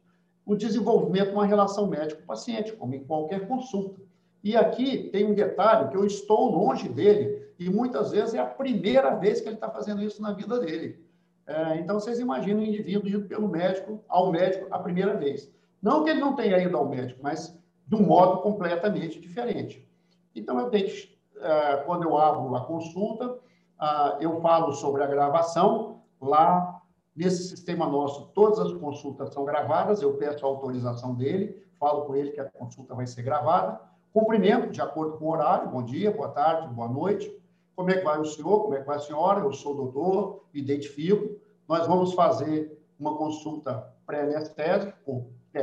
o 0.45 0.55
desenvolvimento 0.55 1.29
de 1.29 1.35
uma 1.35 1.47
relação 1.47 1.87
médico-paciente, 1.87 2.73
como 2.73 2.95
em 2.95 3.03
qualquer 3.05 3.49
consulta. 3.49 4.01
E 4.45 4.55
aqui 4.55 5.09
tem 5.11 5.25
um 5.25 5.35
detalhe 5.35 5.91
que 5.91 5.97
eu 5.97 6.05
estou 6.05 6.51
longe 6.51 6.89
dele 6.89 7.49
e 7.59 7.69
muitas 7.69 8.13
vezes 8.13 8.35
é 8.35 8.39
a 8.39 8.47
primeira 8.47 9.15
vez 9.17 9.41
que 9.41 9.49
ele 9.49 9.57
está 9.57 9.71
fazendo 9.71 10.03
isso 10.03 10.23
na 10.23 10.33
vida 10.33 10.61
dele. 10.61 11.03
É, 11.47 11.77
então, 11.79 11.99
vocês 11.99 12.21
imaginam 12.21 12.61
o 12.61 12.65
indivíduo 12.65 13.09
indo 13.09 13.23
pelo 13.23 13.49
médico, 13.49 14.05
ao 14.07 14.31
médico, 14.31 14.67
a 14.71 14.79
primeira 14.79 15.17
vez. 15.17 15.51
Não 15.83 16.05
que 16.05 16.11
ele 16.11 16.21
não 16.21 16.37
tenha 16.37 16.59
ido 16.59 16.77
ao 16.77 16.89
médico, 16.89 17.21
mas 17.23 17.58
de 17.89 17.97
um 17.97 18.07
modo 18.07 18.43
completamente 18.43 19.19
diferente. 19.19 19.89
Então, 20.35 20.61
eu 20.61 20.69
tenho, 20.69 20.89
é, 21.41 21.77
quando 21.79 22.05
eu 22.05 22.17
abro 22.17 22.55
a 22.55 22.61
consulta, 22.61 23.39
eu 24.21 24.41
falo 24.41 24.73
sobre 24.73 25.03
a 25.03 25.07
gravação. 25.07 26.03
Lá, 26.21 26.83
nesse 27.15 27.45
sistema 27.45 27.87
nosso, 27.87 28.27
todas 28.35 28.59
as 28.59 28.73
consultas 28.73 29.33
são 29.33 29.45
gravadas, 29.45 30.03
eu 30.03 30.15
peço 30.15 30.45
a 30.45 30.49
autorização 30.49 31.15
dele, 31.15 31.65
falo 31.79 32.03
com 32.03 32.15
ele 32.15 32.33
que 32.33 32.41
a 32.41 32.45
consulta 32.45 32.95
vai 32.95 33.07
ser 33.07 33.23
gravada, 33.23 33.81
cumprimento 34.13 34.71
de 34.71 34.81
acordo 34.81 35.17
com 35.17 35.27
o 35.27 35.31
horário, 35.31 35.71
bom 35.71 35.83
dia, 35.83 36.11
boa 36.11 36.29
tarde, 36.29 36.67
boa 36.75 36.89
noite, 36.89 37.33
como 37.77 37.91
é 37.91 37.99
que 37.99 38.05
vai 38.05 38.19
o 38.19 38.25
senhor, 38.25 38.63
como 38.63 38.75
é 38.75 38.81
que 38.81 38.87
vai 38.87 38.97
a 38.97 39.01
senhora, 39.01 39.41
eu 39.41 39.53
sou 39.53 39.77
doutor, 39.77 40.45
identifico, 40.53 41.41
nós 41.69 41.87
vamos 41.87 42.15
fazer 42.15 42.77
uma 42.99 43.17
consulta 43.17 43.95
pré-anestésica, 44.05 44.97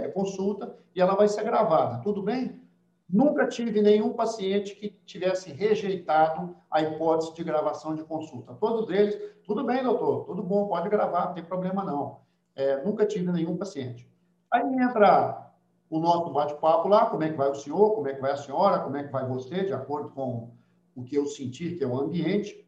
por 0.02 0.14
consulta, 0.14 0.76
e 0.94 1.02
ela 1.02 1.16
vai 1.16 1.28
ser 1.28 1.44
gravada, 1.44 2.02
tudo 2.02 2.22
bem? 2.22 2.62
Nunca 3.08 3.48
tive 3.48 3.82
nenhum 3.82 4.14
paciente 4.14 4.76
que 4.76 4.90
tivesse 5.06 5.52
rejeitado 5.52 6.56
a 6.72 6.82
hipótese 6.82 7.36
de 7.36 7.44
gravação 7.44 7.94
de 7.94 8.04
consulta. 8.04 8.54
Todos 8.56 8.90
eles, 8.90 9.16
tudo 9.46 9.64
bem, 9.64 9.84
doutor, 9.84 10.26
tudo 10.26 10.42
bom, 10.42 10.68
pode 10.68 10.90
gravar, 10.90 11.28
não 11.28 11.34
tem 11.34 11.44
problema 11.44 11.84
não. 11.84 12.22
É, 12.56 12.84
nunca 12.84 13.06
tive 13.06 13.32
nenhum 13.32 13.58
paciente. 13.58 14.10
Aí 14.52 14.64
entra 14.64 15.52
o 15.90 16.00
nosso 16.00 16.32
bate-papo 16.32 16.88
lá, 16.88 17.06
como 17.06 17.24
é 17.24 17.30
que 17.30 17.38
vai 17.38 17.50
o 17.50 17.56
senhor, 17.56 17.94
como 17.94 18.08
é 18.08 18.14
que 18.14 18.22
vai 18.22 18.32
a 18.32 18.38
senhora, 18.38 18.80
como 18.80 18.98
é 18.98 19.04
que 19.04 19.12
vai 19.12 19.28
você, 19.28 19.66
de 19.66 19.74
acordo 19.74 20.10
com 20.10 20.52
o 20.96 21.04
que 21.04 21.16
eu 21.16 21.26
sentir 21.28 21.78
que 21.78 21.84
é 21.84 21.88
o 21.88 22.00
ambiente. 22.00 22.66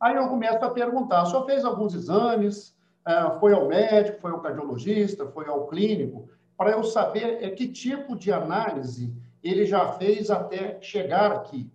Aí 0.00 0.16
eu 0.16 0.28
começo 0.28 0.64
a 0.64 0.70
perguntar, 0.70 1.24
senhor 1.26 1.44
fez 1.46 1.64
alguns 1.64 1.94
exames, 1.94 2.76
é, 3.06 3.38
foi 3.40 3.54
ao 3.54 3.66
médico, 3.66 4.20
foi 4.20 4.32
ao 4.32 4.40
cardiologista, 4.40 5.26
foi 5.26 5.46
ao 5.46 5.66
clínico, 5.66 6.28
para 6.58 6.72
eu 6.72 6.82
saber 6.82 7.42
é, 7.42 7.50
que 7.50 7.68
tipo 7.68 8.16
de 8.16 8.32
análise 8.32 9.14
ele 9.42 9.64
já 9.64 9.92
fez 9.92 10.28
até 10.28 10.80
chegar 10.80 11.30
aqui. 11.30 11.70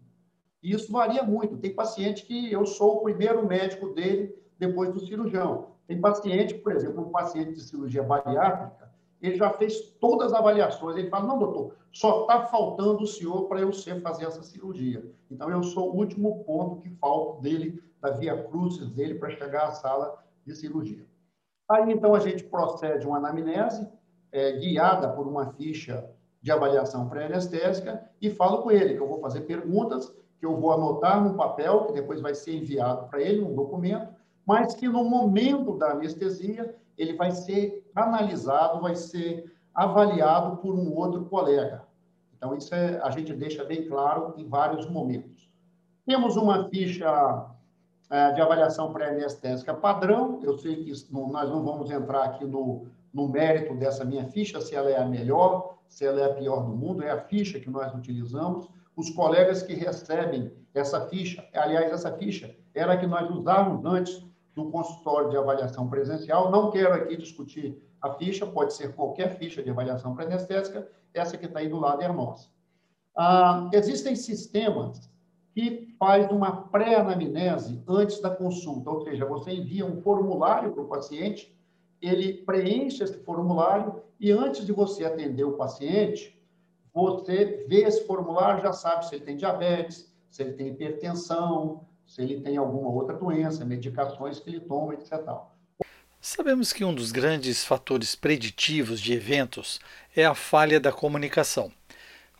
E 0.61 0.73
isso 0.73 0.91
varia 0.91 1.23
muito. 1.23 1.57
Tem 1.57 1.73
paciente 1.73 2.25
que 2.25 2.51
eu 2.51 2.65
sou 2.65 2.97
o 2.97 3.03
primeiro 3.03 3.47
médico 3.47 3.93
dele 3.93 4.35
depois 4.59 4.91
do 4.91 4.99
cirurgião. 4.99 5.69
Tem 5.87 5.99
paciente, 5.99 6.55
por 6.55 6.73
exemplo, 6.73 7.01
um 7.01 7.11
paciente 7.11 7.53
de 7.53 7.61
cirurgia 7.61 8.03
bariátrica, 8.03 8.91
ele 9.21 9.37
já 9.37 9.49
fez 9.51 9.79
todas 10.01 10.33
as 10.33 10.39
avaliações. 10.39 10.97
Ele 10.97 11.09
fala: 11.09 11.27
não, 11.27 11.39
doutor, 11.39 11.75
só 11.93 12.21
está 12.21 12.45
faltando 12.47 13.03
o 13.03 13.07
senhor 13.07 13.47
para 13.47 13.61
eu 13.61 13.71
ser 13.71 14.01
fazer 14.01 14.25
essa 14.25 14.43
cirurgia. 14.43 15.09
Então, 15.31 15.49
eu 15.49 15.63
sou 15.63 15.93
o 15.93 15.95
último 15.95 16.43
ponto 16.43 16.81
que 16.81 16.89
falta 16.89 17.41
dele, 17.41 17.81
da 18.01 18.11
via 18.11 18.43
crucis 18.43 18.89
dele, 18.91 19.15
para 19.15 19.29
chegar 19.29 19.67
à 19.67 19.71
sala 19.71 20.21
de 20.45 20.53
cirurgia. 20.53 21.05
Aí, 21.69 21.91
então, 21.91 22.13
a 22.13 22.19
gente 22.19 22.43
procede 22.43 23.07
uma 23.07 23.17
anamnese, 23.17 23.87
é, 24.33 24.51
guiada 24.53 25.07
por 25.09 25.27
uma 25.27 25.53
ficha 25.53 26.03
de 26.41 26.51
avaliação 26.51 27.07
pré-anestésica 27.07 28.03
e 28.19 28.29
falo 28.29 28.63
com 28.63 28.71
ele 28.71 28.95
que 28.95 28.99
eu 28.99 29.07
vou 29.07 29.21
fazer 29.21 29.41
perguntas, 29.41 30.13
que 30.39 30.45
eu 30.45 30.59
vou 30.59 30.73
anotar 30.73 31.23
num 31.23 31.37
papel, 31.37 31.85
que 31.85 31.93
depois 31.93 32.19
vai 32.19 32.33
ser 32.33 32.57
enviado 32.57 33.07
para 33.07 33.21
ele, 33.21 33.41
um 33.41 33.55
documento, 33.55 34.09
mas 34.45 34.75
que 34.75 34.89
no 34.89 35.05
momento 35.05 35.77
da 35.77 35.91
anestesia 35.91 36.75
ele 36.97 37.13
vai 37.13 37.31
ser 37.31 37.89
analisado, 37.95 38.81
vai 38.81 38.95
ser 38.95 39.49
avaliado 39.73 40.57
por 40.57 40.75
um 40.75 40.93
outro 40.93 41.25
colega. 41.25 41.83
Então, 42.35 42.55
isso 42.55 42.75
é, 42.75 42.99
a 43.01 43.09
gente 43.09 43.33
deixa 43.33 43.63
bem 43.63 43.87
claro 43.87 44.33
em 44.35 44.45
vários 44.47 44.89
momentos. 44.89 45.49
Temos 46.05 46.35
uma 46.35 46.67
ficha 46.67 47.45
é, 48.09 48.31
de 48.33 48.41
avaliação 48.41 48.91
pré-anestésica 48.91 49.73
padrão, 49.73 50.39
eu 50.43 50.57
sei 50.57 50.83
que 50.83 50.91
nós 51.11 51.49
não 51.49 51.63
vamos 51.63 51.89
entrar 51.89 52.25
aqui 52.25 52.43
no, 52.43 52.87
no 53.13 53.27
mérito 53.27 53.75
dessa 53.75 54.03
minha 54.03 54.25
ficha, 54.25 54.59
se 54.59 54.75
ela 54.75 54.89
é 54.89 54.97
a 54.97 55.05
melhor, 55.05 55.77
se 55.87 56.05
ela 56.05 56.21
é 56.21 56.25
a 56.25 56.33
pior 56.33 56.65
do 56.65 56.75
mundo, 56.75 57.03
é 57.03 57.11
a 57.11 57.19
ficha 57.19 57.59
que 57.59 57.69
nós 57.69 57.93
utilizamos. 57.93 58.67
Os 58.95 59.09
colegas 59.11 59.61
que 59.61 59.73
recebem 59.73 60.51
essa 60.73 61.07
ficha, 61.07 61.47
aliás, 61.53 61.91
essa 61.91 62.11
ficha 62.17 62.55
era 62.73 62.93
a 62.93 62.97
que 62.97 63.05
nós 63.05 63.29
usávamos 63.29 63.85
antes 63.85 64.25
do 64.55 64.69
consultório 64.71 65.29
de 65.29 65.37
avaliação 65.37 65.87
presencial. 65.87 66.49
Não 66.49 66.71
quero 66.71 66.93
aqui 66.93 67.15
discutir 67.15 67.81
a 68.01 68.11
ficha, 68.13 68.45
pode 68.45 68.73
ser 68.73 68.93
qualquer 68.95 69.37
ficha 69.37 69.61
de 69.61 69.69
avaliação 69.69 70.15
pré-anestésica, 70.15 70.87
essa 71.13 71.37
que 71.37 71.45
está 71.45 71.59
aí 71.59 71.69
do 71.69 71.79
lado 71.79 72.01
é 72.01 72.05
a 72.05 72.13
nossa. 72.13 72.49
Ah, 73.15 73.69
existem 73.71 74.15
sistemas 74.15 75.09
que 75.53 75.95
faz 75.99 76.29
uma 76.31 76.63
pré-anamnese 76.69 77.83
antes 77.87 78.19
da 78.19 78.31
consulta, 78.31 78.89
ou 78.89 79.01
seja, 79.01 79.25
você 79.25 79.51
envia 79.51 79.85
um 79.85 80.01
formulário 80.01 80.71
para 80.71 80.81
o 80.81 80.87
paciente 80.87 81.55
ele 82.03 82.33
preenche 82.33 83.03
esse 83.03 83.17
formulário 83.23 84.01
e 84.19 84.31
antes 84.31 84.65
de 84.65 84.71
você 84.71 85.05
atender 85.05 85.43
o 85.43 85.53
paciente, 85.53 86.39
você 86.93 87.65
vê 87.67 87.83
esse 87.83 88.05
formulário, 88.05 88.61
já 88.61 88.73
sabe 88.73 89.07
se 89.07 89.15
ele 89.15 89.25
tem 89.25 89.37
diabetes, 89.37 90.13
se 90.29 90.43
ele 90.43 90.53
tem 90.53 90.67
hipertensão, 90.67 91.85
se 92.05 92.21
ele 92.21 92.41
tem 92.41 92.57
alguma 92.57 92.89
outra 92.89 93.15
doença, 93.15 93.65
medicações 93.65 94.39
que 94.39 94.49
ele 94.49 94.59
toma, 94.59 94.93
etc. 94.93 95.19
Sabemos 96.19 96.71
que 96.71 96.85
um 96.85 96.93
dos 96.93 97.11
grandes 97.11 97.65
fatores 97.65 98.15
preditivos 98.15 99.01
de 99.01 99.13
eventos 99.13 99.79
é 100.15 100.25
a 100.25 100.33
falha 100.33 100.79
da 100.79 100.91
comunicação. 100.91 101.71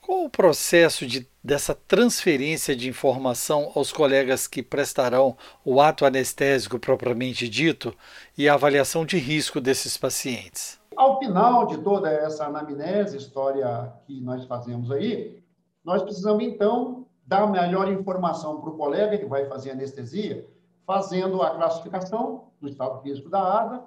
Qual 0.06 0.26
o 0.26 0.30
processo 0.30 1.08
de, 1.08 1.26
dessa 1.42 1.74
transferência 1.74 2.76
de 2.76 2.90
informação 2.90 3.72
aos 3.74 3.90
colegas 3.90 4.48
que 4.48 4.62
prestarão 4.62 5.38
o 5.64 5.80
ato 5.80 6.06
anestésico 6.06 6.78
propriamente 6.78 7.48
dito 7.48 7.96
e 8.38 8.50
a 8.50 8.56
avaliação 8.56 9.06
de 9.06 9.18
risco 9.18 9.62
desses 9.62 9.96
pacientes? 9.96 10.78
Ao 10.94 11.18
final 11.20 11.68
de 11.68 11.78
toda 11.78 12.10
essa 12.10 12.48
anamnese, 12.48 13.16
história 13.16 13.94
que 14.06 14.20
nós 14.20 14.44
fazemos 14.44 14.92
aí, 14.92 15.42
nós 15.86 16.04
precisamos 16.04 16.44
então 16.44 17.08
dar 17.26 17.50
melhor 17.50 17.90
informação 17.90 18.60
para 18.60 18.72
o 18.72 18.78
colega 18.78 19.18
que 19.18 19.26
vai 19.26 19.46
fazer 19.46 19.72
anestesia, 19.72 20.46
fazendo 20.86 21.42
a 21.42 21.52
classificação 21.52 22.50
do 22.60 22.68
estado 22.68 23.02
de 23.02 23.10
risco 23.10 23.30
da 23.30 23.42
ASA, 23.42 23.86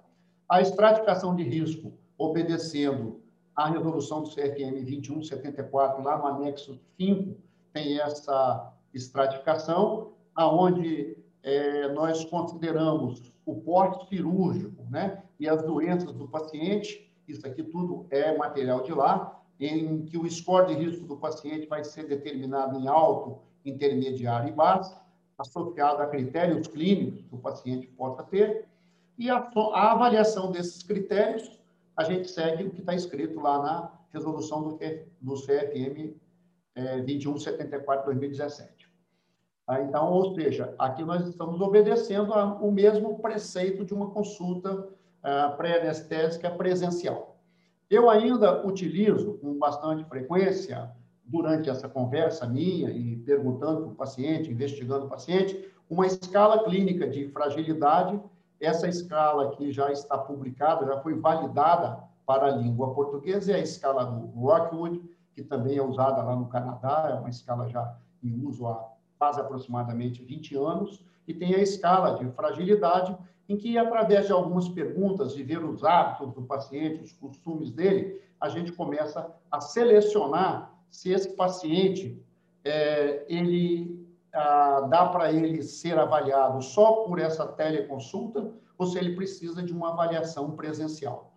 a 0.49 0.63
estratificação 0.63 1.37
de 1.37 1.43
risco 1.43 1.93
obedecendo 2.17 3.21
a 3.57 3.69
resolução 3.69 4.23
do 4.23 4.29
CFM 4.29 4.85
2174, 4.85 6.05
lá 6.05 6.19
no 6.19 6.27
anexo 6.27 6.79
5, 7.01 7.35
tem 7.73 7.99
essa 7.99 8.73
estratificação, 8.93 10.13
aonde 10.35 11.17
é, 11.43 11.89
nós 11.89 12.25
consideramos 12.27 13.33
o 13.47 13.55
porte 13.55 14.09
cirúrgico 14.09 14.85
né, 14.91 15.23
e 15.41 15.49
as 15.49 15.63
doenças 15.63 16.13
do 16.13 16.29
paciente, 16.29 17.11
isso 17.27 17.47
aqui 17.47 17.63
tudo 17.63 18.07
é 18.11 18.37
material 18.37 18.83
de 18.83 18.93
lá, 18.93 19.43
em 19.59 20.05
que 20.05 20.19
o 20.19 20.31
score 20.31 20.67
de 20.67 20.75
risco 20.75 21.07
do 21.07 21.17
paciente 21.17 21.67
vai 21.67 21.83
ser 21.83 22.07
determinado 22.07 22.79
em 22.79 22.87
alto, 22.89 23.39
intermediário 23.65 24.51
e 24.51 24.53
baixo, 24.53 24.95
associado 25.39 26.03
a 26.03 26.07
critérios 26.07 26.67
clínicos 26.67 27.23
que 27.23 27.35
o 27.35 27.39
paciente 27.39 27.87
possa 27.87 28.23
ter, 28.23 28.67
e 29.19 29.31
a, 29.31 29.51
a 29.73 29.93
avaliação 29.93 30.51
desses 30.51 30.83
critérios 30.83 31.56
a 31.97 32.05
gente 32.05 32.29
segue 32.29 32.65
o 32.65 32.71
que 32.71 32.81
está 32.81 32.95
escrito 32.95 33.41
lá 33.41 33.63
na 33.63 33.93
resolução 34.13 34.63
do, 34.63 34.79
do 35.21 35.35
CFM 35.35 36.15
é, 36.75 37.01
2174-2017. 37.03 38.87
Ah, 39.67 39.81
então, 39.81 40.13
ou 40.13 40.35
seja, 40.35 40.75
aqui 40.79 41.03
nós 41.05 41.27
estamos 41.27 41.61
obedecendo 41.61 42.33
o 42.33 42.71
mesmo 42.71 43.19
preceito 43.19 43.85
de 43.85 43.93
uma 43.93 44.11
consulta 44.11 44.89
ah, 45.23 45.55
pré-anestésica 45.57 46.51
presencial. 46.51 47.41
Eu 47.89 48.11
ainda 48.11 48.67
utilizo 48.67 49.35
com 49.39 49.59
bastante 49.59 50.05
frequência, 50.05 50.93
durante 51.27 51.69
essa 51.69 51.89
conversa 51.89 52.47
minha 52.47 52.91
e 52.91 53.17
perguntando 53.17 53.83
para 53.83 53.91
o 53.91 53.95
paciente, 53.95 54.51
investigando 54.51 55.07
o 55.07 55.09
paciente, 55.09 55.69
uma 55.91 56.07
escala 56.07 56.63
clínica 56.65 57.09
de 57.09 57.29
fragilidade 57.29 58.21
essa 58.61 58.89
escala 58.89 59.49
aqui 59.49 59.71
já 59.71 59.91
está 59.93 60.17
publicada, 60.17 60.87
já 60.87 61.01
foi 61.01 61.15
validada 61.15 62.03
para 62.25 62.47
a 62.47 62.51
língua 62.51 62.95
portuguesa, 62.95 63.53
é 63.53 63.57
a 63.57 63.61
escala 63.61 64.05
do 64.05 64.27
Rockwood, 64.41 65.03
que 65.35 65.43
também 65.43 65.77
é 65.77 65.83
usada 65.83 66.23
lá 66.23 66.35
no 66.35 66.49
Canadá, 66.49 67.09
é 67.11 67.15
uma 67.15 67.29
escala 67.29 67.69
já 67.69 67.97
em 68.23 68.45
uso 68.45 68.67
há 68.67 68.89
quase 69.19 69.41
aproximadamente 69.41 70.23
20 70.23 70.57
anos, 70.57 71.05
e 71.29 71.35
tem 71.35 71.55
a 71.55 71.59
escala 71.61 72.19
de 72.19 72.29
fragilidade, 72.33 73.17
em 73.49 73.57
que, 73.57 73.79
através 73.79 74.27
de 74.27 74.33
algumas 74.33 74.69
perguntas, 74.69 75.35
de 75.35 75.43
ver 75.43 75.63
os 75.65 75.85
hábitos 75.85 76.33
do 76.33 76.43
paciente, 76.43 77.05
os 77.05 77.13
costumes 77.13 77.71
dele, 77.71 78.21
a 78.41 78.49
gente 78.49 78.73
começa 78.73 79.31
a 79.51 79.61
selecionar 79.61 80.75
se 80.91 81.11
esse 81.11 81.35
paciente 81.37 82.23
é, 82.65 83.25
ele 83.29 84.06
ah, 84.37 84.87
dá 84.91 85.07
para 85.07 85.33
ele 85.33 85.63
ser 85.63 85.99
avaliado 85.99 86.61
só 86.63 87.05
por 87.05 87.19
essa 87.19 87.47
teleconsulta 87.47 88.53
ou 88.77 88.87
se 88.87 88.99
ele 88.99 89.17
precisa 89.17 89.63
de 89.63 89.73
uma 89.73 89.93
avaliação 89.93 90.51
presencial. 90.51 91.33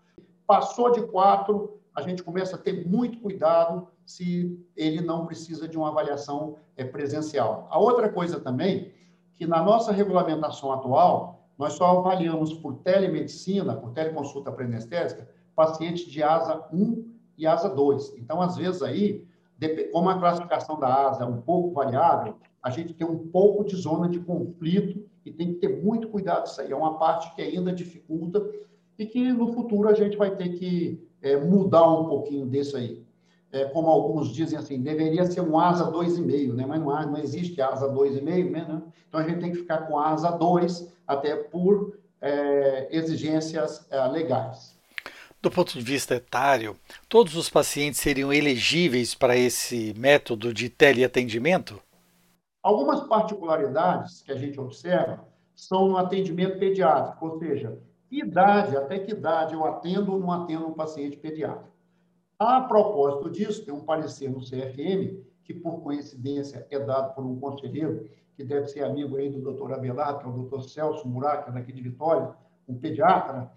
Passou 0.46 0.92
de 0.92 1.02
quatro, 1.04 1.80
a 1.96 2.02
gente 2.02 2.22
começa 2.22 2.56
a 2.56 2.60
ter 2.60 2.86
muito 2.86 3.20
cuidado 3.20 3.88
se 4.06 4.60
ele 4.76 5.02
não 5.02 5.26
precisa 5.26 5.68
de 5.68 5.78
uma 5.78 5.90
avaliação 5.90 6.58
é, 6.76 6.84
presencial. 6.84 7.68
A 7.72 7.80
outra 7.80 8.10
coisa 8.10 8.40
também, 8.40 8.94
que 9.36 9.48
na 9.48 9.64
nossa 9.64 9.94
regulamentação 9.94 10.72
atual, 10.74 11.48
nós 11.58 11.74
só 11.74 12.00
avaliamos 12.00 12.54
por 12.54 12.76
telemedicina, 12.80 13.76
por 13.76 13.92
teleconsulta 13.92 14.52
pré-anestésica, 14.52 15.30
pacientes 15.56 16.06
de 16.06 16.22
asa 16.22 16.68
1 16.74 17.14
e 17.38 17.48
asa 17.48 17.70
2. 17.70 18.16
Então, 18.18 18.42
às 18.42 18.58
vezes 18.58 18.82
aí, 18.82 19.26
como 19.92 20.10
a 20.10 20.20
classificação 20.20 20.80
da 20.80 21.08
asa 21.08 21.24
é 21.24 21.28
um 21.28 21.42
pouco 21.42 21.72
variável, 21.72 22.36
a 22.62 22.70
gente 22.70 22.94
tem 22.94 23.08
um 23.08 23.28
pouco 23.30 23.64
de 23.64 23.76
zona 23.76 24.08
de 24.08 24.20
conflito 24.20 25.04
e 25.26 25.32
tem 25.32 25.54
que 25.54 25.60
ter 25.60 25.82
muito 25.84 26.08
cuidado 26.08 26.48
isso 26.48 26.62
aí. 26.62 26.72
É 26.72 26.76
uma 26.76 26.98
parte 26.98 27.34
que 27.36 27.42
ainda 27.42 27.72
dificulta 27.74 28.46
e 28.98 29.06
que 29.06 29.32
no 29.32 29.54
futuro 29.54 29.90
a 29.90 29.94
gente 29.94 30.18
vai 30.18 30.36
ter 30.36 30.50
que 30.50 31.08
é, 31.22 31.38
mudar 31.38 31.90
um 31.90 32.06
pouquinho 32.06 32.48
disso 32.48 32.78
aí. 32.78 33.06
é, 33.52 33.66
como 33.66 33.90
alguns 33.90 34.30
dizem 34.30 34.58
assim, 34.58 34.82
deveria 34.82 35.26
ser 35.26 35.42
um 35.42 35.60
asa 35.60 35.92
2,5, 35.92 36.54
né? 36.54 36.66
mas 36.66 36.80
não, 36.80 37.12
não 37.12 37.18
existe 37.18 37.62
asa 37.62 37.92
2,5, 37.92 38.52
né? 38.52 38.82
Então 39.08 39.20
a 39.20 39.24
gente 39.24 39.40
tem 39.40 39.52
que 39.52 39.58
ficar 39.58 39.88
com 39.88 39.98
asa 39.98 40.30
2, 40.32 40.94
até 41.08 41.36
por 41.36 41.98
é, 42.22 42.96
exigências 42.96 43.88
é, 43.92 44.06
legais. 44.08 44.79
Do 45.42 45.50
ponto 45.50 45.72
de 45.72 45.82
vista 45.82 46.16
etário, 46.16 46.76
todos 47.08 47.38
os 47.38 47.50
pacientes 47.50 48.02
seriam 48.02 48.34
elegíveis 48.34 49.16
para 49.16 49.38
esse 49.38 49.94
método 49.98 50.54
de 50.54 50.70
teleatendimento? 50.70 51.82
Algumas 52.62 53.08
particularidades 53.08 54.22
que 54.22 54.34
a 54.34 54.36
gente 54.36 54.60
observa 54.60 55.26
são 55.56 55.88
no 55.88 55.98
atendimento 55.98 56.60
pediátrico, 56.60 57.26
ou 57.26 57.40
seja, 57.40 57.80
idade, 58.12 58.76
até 58.76 59.00
que 59.00 59.12
idade 59.12 59.54
eu 59.54 59.66
atendo 59.66 60.12
ou 60.12 60.20
não 60.20 60.30
atendo 60.30 60.68
um 60.68 60.74
paciente 60.74 61.16
pediátrico. 61.16 61.72
A 62.38 62.60
propósito 62.60 63.30
disso, 63.30 63.64
tem 63.64 63.74
um 63.74 63.86
parecer 63.86 64.30
no 64.30 64.42
CFM, 64.42 65.24
que 65.46 65.54
por 65.54 65.80
coincidência 65.82 66.68
é 66.70 66.78
dado 66.80 67.16
por 67.16 67.26
um 67.26 67.40
conselheiro, 67.40 68.10
que 68.36 68.44
deve 68.44 68.68
ser 68.68 68.84
amigo 68.84 69.16
aí 69.16 69.30
do 69.30 69.40
doutor 69.40 69.72
Abelardo, 69.72 70.20
que 70.20 70.26
é 70.26 70.30
o 70.30 70.34
doutor 70.34 70.64
Celso 70.64 71.08
Murat, 71.08 71.50
daqui 71.50 71.72
de 71.72 71.82
Vitória, 71.82 72.34
um 72.68 72.78
pediatra, 72.78 73.50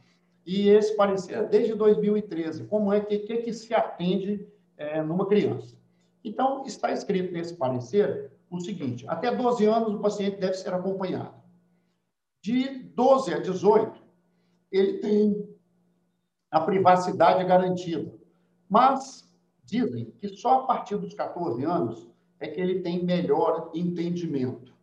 e 0.45 0.69
esse 0.69 0.97
parecer 0.97 1.49
desde 1.49 1.75
2013, 1.75 2.65
como 2.65 2.93
é 2.93 3.01
que, 3.01 3.19
que, 3.21 3.39
que 3.39 3.53
se 3.53 3.73
atende 3.75 4.47
é, 4.77 5.03
numa 5.03 5.27
criança. 5.27 5.77
Então, 6.25 6.65
está 6.65 6.93
escrito 6.93 7.33
nesse 7.33 7.57
parecer 7.57 8.31
o 8.51 8.61
seguinte, 8.61 9.05
até 9.09 9.35
12 9.35 9.65
anos 9.65 9.95
o 9.95 10.01
paciente 10.01 10.39
deve 10.39 10.55
ser 10.55 10.75
acompanhado. 10.75 11.35
De 12.43 12.69
12 12.69 13.35
a 13.35 13.39
18, 13.39 14.03
ele 14.71 14.99
tem 14.99 15.49
a 16.51 16.61
privacidade 16.61 17.45
garantida. 17.45 18.13
Mas 18.69 19.33
dizem 19.65 20.11
que 20.19 20.29
só 20.29 20.61
a 20.61 20.67
partir 20.67 20.97
dos 20.97 21.15
14 21.15 21.65
anos 21.65 22.11
é 22.39 22.49
que 22.49 22.61
ele 22.61 22.81
tem 22.81 23.05
melhor 23.05 23.71
entendimento 23.75 24.75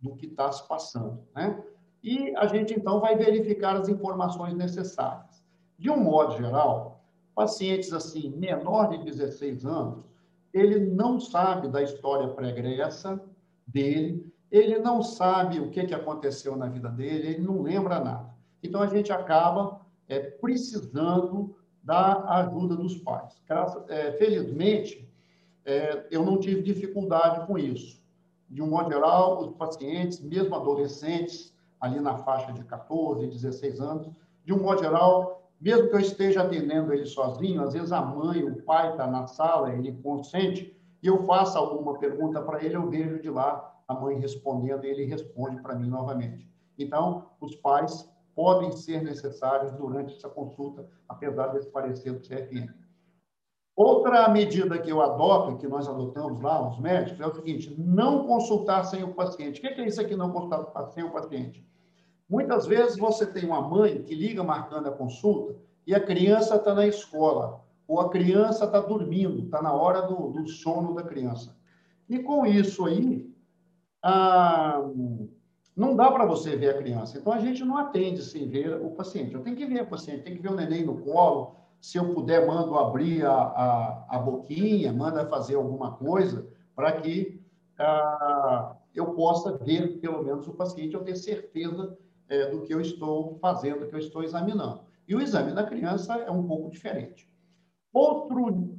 do 0.00 0.16
que 0.16 0.26
está 0.26 0.50
se 0.50 0.66
passando. 0.66 1.22
Né? 1.34 1.62
E 2.02 2.34
a 2.36 2.46
gente, 2.46 2.74
então, 2.74 3.00
vai 3.00 3.16
verificar 3.16 3.76
as 3.76 3.88
informações 3.88 4.54
necessárias. 4.54 5.44
De 5.78 5.90
um 5.90 5.98
modo 5.98 6.36
geral, 6.36 7.04
pacientes 7.34 7.92
assim, 7.92 8.30
menor 8.36 8.88
de 8.90 9.04
16 9.04 9.64
anos, 9.64 10.04
ele 10.52 10.78
não 10.78 11.20
sabe 11.20 11.68
da 11.68 11.82
história 11.82 12.28
pregressa 12.28 13.22
dele, 13.66 14.32
ele 14.50 14.78
não 14.78 15.02
sabe 15.02 15.60
o 15.60 15.70
que, 15.70 15.86
que 15.86 15.94
aconteceu 15.94 16.56
na 16.56 16.66
vida 16.66 16.88
dele, 16.88 17.28
ele 17.28 17.42
não 17.42 17.62
lembra 17.62 18.00
nada. 18.00 18.30
Então, 18.62 18.82
a 18.82 18.86
gente 18.86 19.12
acaba 19.12 19.80
é, 20.08 20.18
precisando 20.18 21.54
da 21.82 22.24
ajuda 22.40 22.76
dos 22.76 22.96
pais. 22.96 23.40
É, 23.88 24.12
felizmente, 24.12 25.08
é, 25.64 26.06
eu 26.10 26.24
não 26.24 26.38
tive 26.38 26.62
dificuldade 26.62 27.46
com 27.46 27.56
isso. 27.56 28.00
De 28.48 28.60
um 28.60 28.66
modo 28.66 28.90
geral, 28.90 29.40
os 29.40 29.54
pacientes, 29.56 30.20
mesmo 30.20 30.54
adolescentes, 30.54 31.54
ali 31.80 31.98
na 32.00 32.18
faixa 32.18 32.52
de 32.52 32.62
14, 32.64 33.26
16 33.26 33.80
anos, 33.80 34.10
de 34.44 34.52
um 34.52 34.62
modo 34.62 34.80
geral, 34.80 35.48
mesmo 35.60 35.88
que 35.88 35.94
eu 35.94 36.00
esteja 36.00 36.42
atendendo 36.42 36.92
ele 36.92 37.06
sozinho, 37.06 37.62
às 37.62 37.72
vezes 37.72 37.92
a 37.92 38.00
mãe, 38.00 38.42
o 38.42 38.62
pai 38.62 38.90
está 38.90 39.06
na 39.06 39.26
sala, 39.26 39.72
ele 39.72 39.92
consente, 40.02 40.76
e 41.02 41.06
eu 41.06 41.24
faço 41.24 41.58
alguma 41.58 41.98
pergunta 41.98 42.40
para 42.42 42.62
ele, 42.64 42.76
eu 42.76 42.88
vejo 42.88 43.20
de 43.20 43.30
lá 43.30 43.70
a 43.88 43.94
mãe 43.94 44.18
respondendo 44.18 44.84
e 44.84 44.88
ele 44.88 45.04
responde 45.04 45.60
para 45.60 45.74
mim 45.74 45.88
novamente. 45.88 46.48
Então, 46.78 47.30
os 47.40 47.56
pais 47.56 48.08
podem 48.34 48.72
ser 48.72 49.02
necessários 49.02 49.72
durante 49.72 50.14
essa 50.14 50.28
consulta, 50.28 50.88
apesar 51.08 51.48
desse 51.48 51.68
parecer 51.68 52.12
do 52.12 52.20
CFM. 52.20 52.72
Outra 53.76 54.28
medida 54.28 54.78
que 54.78 54.90
eu 54.90 55.00
adoto, 55.00 55.56
que 55.56 55.66
nós 55.66 55.88
adotamos 55.88 56.40
lá, 56.40 56.68
os 56.68 56.78
médicos, 56.78 57.20
é 57.20 57.26
o 57.26 57.34
seguinte: 57.34 57.74
não 57.78 58.26
consultar 58.26 58.84
sem 58.84 59.02
o 59.02 59.14
paciente. 59.14 59.58
O 59.58 59.62
que 59.62 59.68
é 59.68 59.86
isso 59.86 60.00
aqui, 60.00 60.14
não 60.14 60.30
consultar 60.30 60.86
sem 60.90 61.02
o 61.02 61.10
paciente? 61.10 61.66
Muitas 62.30 62.64
vezes 62.64 62.96
você 62.96 63.26
tem 63.26 63.44
uma 63.44 63.60
mãe 63.60 64.04
que 64.04 64.14
liga 64.14 64.44
marcando 64.44 64.86
a 64.86 64.92
consulta 64.92 65.56
e 65.84 65.92
a 65.92 65.98
criança 65.98 66.54
está 66.54 66.72
na 66.72 66.86
escola, 66.86 67.60
ou 67.88 67.98
a 67.98 68.08
criança 68.08 68.66
está 68.66 68.78
dormindo, 68.78 69.42
está 69.42 69.60
na 69.60 69.72
hora 69.72 70.02
do, 70.02 70.28
do, 70.28 70.46
sono 70.46 70.94
da 70.94 71.02
criança. 71.02 71.56
E 72.08 72.20
com 72.20 72.46
isso 72.46 72.86
aí, 72.86 73.28
ah, 74.00 74.80
não 75.76 75.96
dá 75.96 76.08
para 76.12 76.24
você 76.24 76.54
ver 76.54 76.70
a 76.70 76.78
criança. 76.78 77.18
Então, 77.18 77.32
a 77.32 77.40
gente 77.40 77.64
não 77.64 77.76
atende 77.76 78.22
sem 78.22 78.48
ver 78.48 78.80
o 78.80 78.92
paciente. 78.92 79.34
Eu 79.34 79.42
tenho 79.42 79.56
que 79.56 79.66
ver 79.66 79.82
o 79.82 79.88
paciente, 79.88 80.22
tem 80.22 80.36
que 80.36 80.42
ver 80.42 80.52
o 80.52 80.56
neném 80.56 80.84
no 80.84 80.98
colo. 80.98 81.56
Se 81.80 81.98
eu 81.98 82.14
puder, 82.14 82.46
mando 82.46 82.78
abrir 82.78 83.26
a, 83.26 83.32
a, 83.32 84.06
a 84.08 84.18
boquinha, 84.20 84.92
manda 84.92 85.26
fazer 85.26 85.56
alguma 85.56 85.92
coisa 85.96 86.48
para 86.76 86.92
que 86.92 87.42
ah, 87.76 88.76
eu 88.94 89.14
possa 89.14 89.58
ver, 89.58 89.98
pelo 89.98 90.22
menos, 90.22 90.46
o 90.46 90.54
paciente, 90.54 90.94
eu 90.94 91.02
ter 91.02 91.16
certeza 91.16 91.98
é, 92.30 92.46
do 92.46 92.62
que 92.62 92.72
eu 92.72 92.80
estou 92.80 93.36
fazendo, 93.40 93.80
do 93.80 93.86
que 93.88 93.94
eu 93.94 93.98
estou 93.98 94.22
examinando. 94.22 94.80
E 95.06 95.14
o 95.14 95.20
exame 95.20 95.52
da 95.52 95.64
criança 95.64 96.14
é 96.14 96.30
um 96.30 96.46
pouco 96.46 96.70
diferente. 96.70 97.28
Outro 97.92 98.78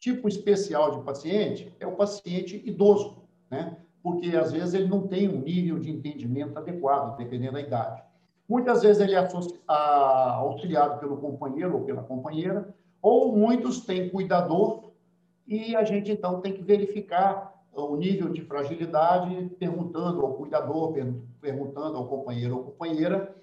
tipo 0.00 0.26
especial 0.26 0.98
de 0.98 1.04
paciente 1.04 1.72
é 1.78 1.86
o 1.86 1.94
paciente 1.94 2.60
idoso, 2.64 3.22
né? 3.50 3.76
porque 4.02 4.36
às 4.36 4.52
vezes 4.52 4.72
ele 4.72 4.88
não 4.88 5.06
tem 5.08 5.28
um 5.28 5.40
nível 5.40 5.78
de 5.78 5.90
entendimento 5.90 6.56
adequado, 6.56 7.16
dependendo 7.16 7.54
da 7.54 7.60
idade. 7.60 8.02
Muitas 8.48 8.82
vezes 8.82 9.02
ele 9.02 9.14
é 9.14 9.28
auxiliado 9.66 11.00
pelo 11.00 11.16
companheiro 11.16 11.74
ou 11.74 11.84
pela 11.84 12.04
companheira, 12.04 12.72
ou 13.02 13.36
muitos 13.36 13.80
têm 13.80 14.08
cuidador, 14.08 14.92
e 15.46 15.74
a 15.74 15.82
gente 15.82 16.12
então 16.12 16.40
tem 16.40 16.52
que 16.52 16.62
verificar 16.62 17.55
o 17.82 17.96
nível 17.96 18.30
de 18.30 18.42
fragilidade, 18.42 19.50
perguntando 19.58 20.20
ao 20.20 20.34
cuidador, 20.34 20.94
perguntando 21.40 21.96
ao 21.96 22.06
companheiro 22.06 22.56
ou 22.56 22.64
companheira, 22.64 23.34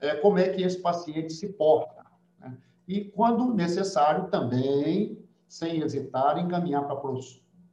é, 0.00 0.14
como 0.16 0.38
é 0.38 0.48
que 0.48 0.62
esse 0.62 0.80
paciente 0.80 1.32
se 1.32 1.48
porta. 1.54 2.04
Né? 2.38 2.56
E, 2.86 3.04
quando 3.04 3.52
necessário, 3.54 4.28
também, 4.30 5.18
sem 5.48 5.82
hesitar, 5.82 6.38
encaminhar 6.38 6.86
para 6.86 7.00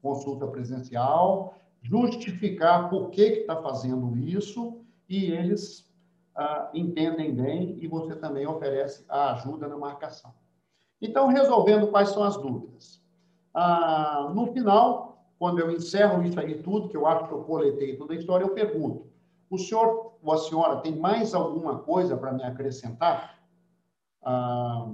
consulta 0.01 0.47
presencial, 0.47 1.56
justificar 1.82 2.89
por 2.89 3.10
que 3.10 3.21
está 3.21 3.62
fazendo 3.62 4.17
isso 4.17 4.82
e 5.08 5.25
eles 5.25 5.91
ah, 6.36 6.69
entendem 6.73 7.34
bem 7.34 7.78
e 7.80 7.88
você 7.88 8.15
também 8.15 8.47
oferece 8.47 9.06
a 9.08 9.34
ajuda 9.34 9.67
na 9.67 9.78
marcação. 9.78 10.34
Então, 11.01 11.28
resolvendo 11.28 11.88
quais 11.88 12.10
são 12.10 12.23
as 12.23 12.38
dúvidas. 12.38 13.01
Ah, 13.54 14.32
no 14.34 14.47
final, 14.47 15.14
quando 15.38 15.60
eu 15.60 15.71
encerro 15.71 16.24
isso 16.24 16.39
aí 16.39 16.62
tudo, 16.62 16.89
que 16.89 16.98
eu 16.98 17.06
acho 17.06 17.28
que 17.28 17.34
eu 17.34 17.43
coletei 17.43 17.95
toda 17.95 18.13
a 18.13 18.17
história, 18.17 18.43
eu 18.43 18.54
pergunto, 18.54 19.08
o 19.50 19.58
senhor 19.58 20.13
ou 20.21 20.34
a 20.34 20.38
senhora 20.38 20.82
tem 20.82 20.95
mais 20.95 21.34
alguma 21.34 21.80
coisa 21.80 22.17
para 22.17 22.34
me 22.34 22.43
acrescentar? 22.43 23.39
Ah, 24.24 24.89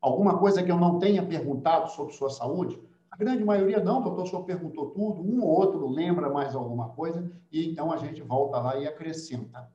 alguma 0.00 0.38
coisa 0.38 0.62
que 0.62 0.70
eu 0.70 0.78
não 0.78 0.98
tenha 0.98 1.26
perguntado 1.26 1.90
sobre 1.90 2.12
sua 2.12 2.30
saúde? 2.30 2.80
grande 3.18 3.44
maioria 3.44 3.80
não, 3.80 4.00
doutor, 4.00 4.22
o 4.22 4.26
senhor 4.28 4.44
perguntou 4.44 4.90
tudo, 4.90 5.20
um 5.20 5.42
ou 5.42 5.48
outro 5.48 5.88
lembra 5.88 6.30
mais 6.30 6.54
alguma 6.54 6.90
coisa, 6.90 7.30
e 7.50 7.68
então 7.68 7.90
a 7.90 7.96
gente 7.96 8.22
volta 8.22 8.58
lá 8.58 8.76
e 8.78 8.86
acrescenta. 8.86 9.68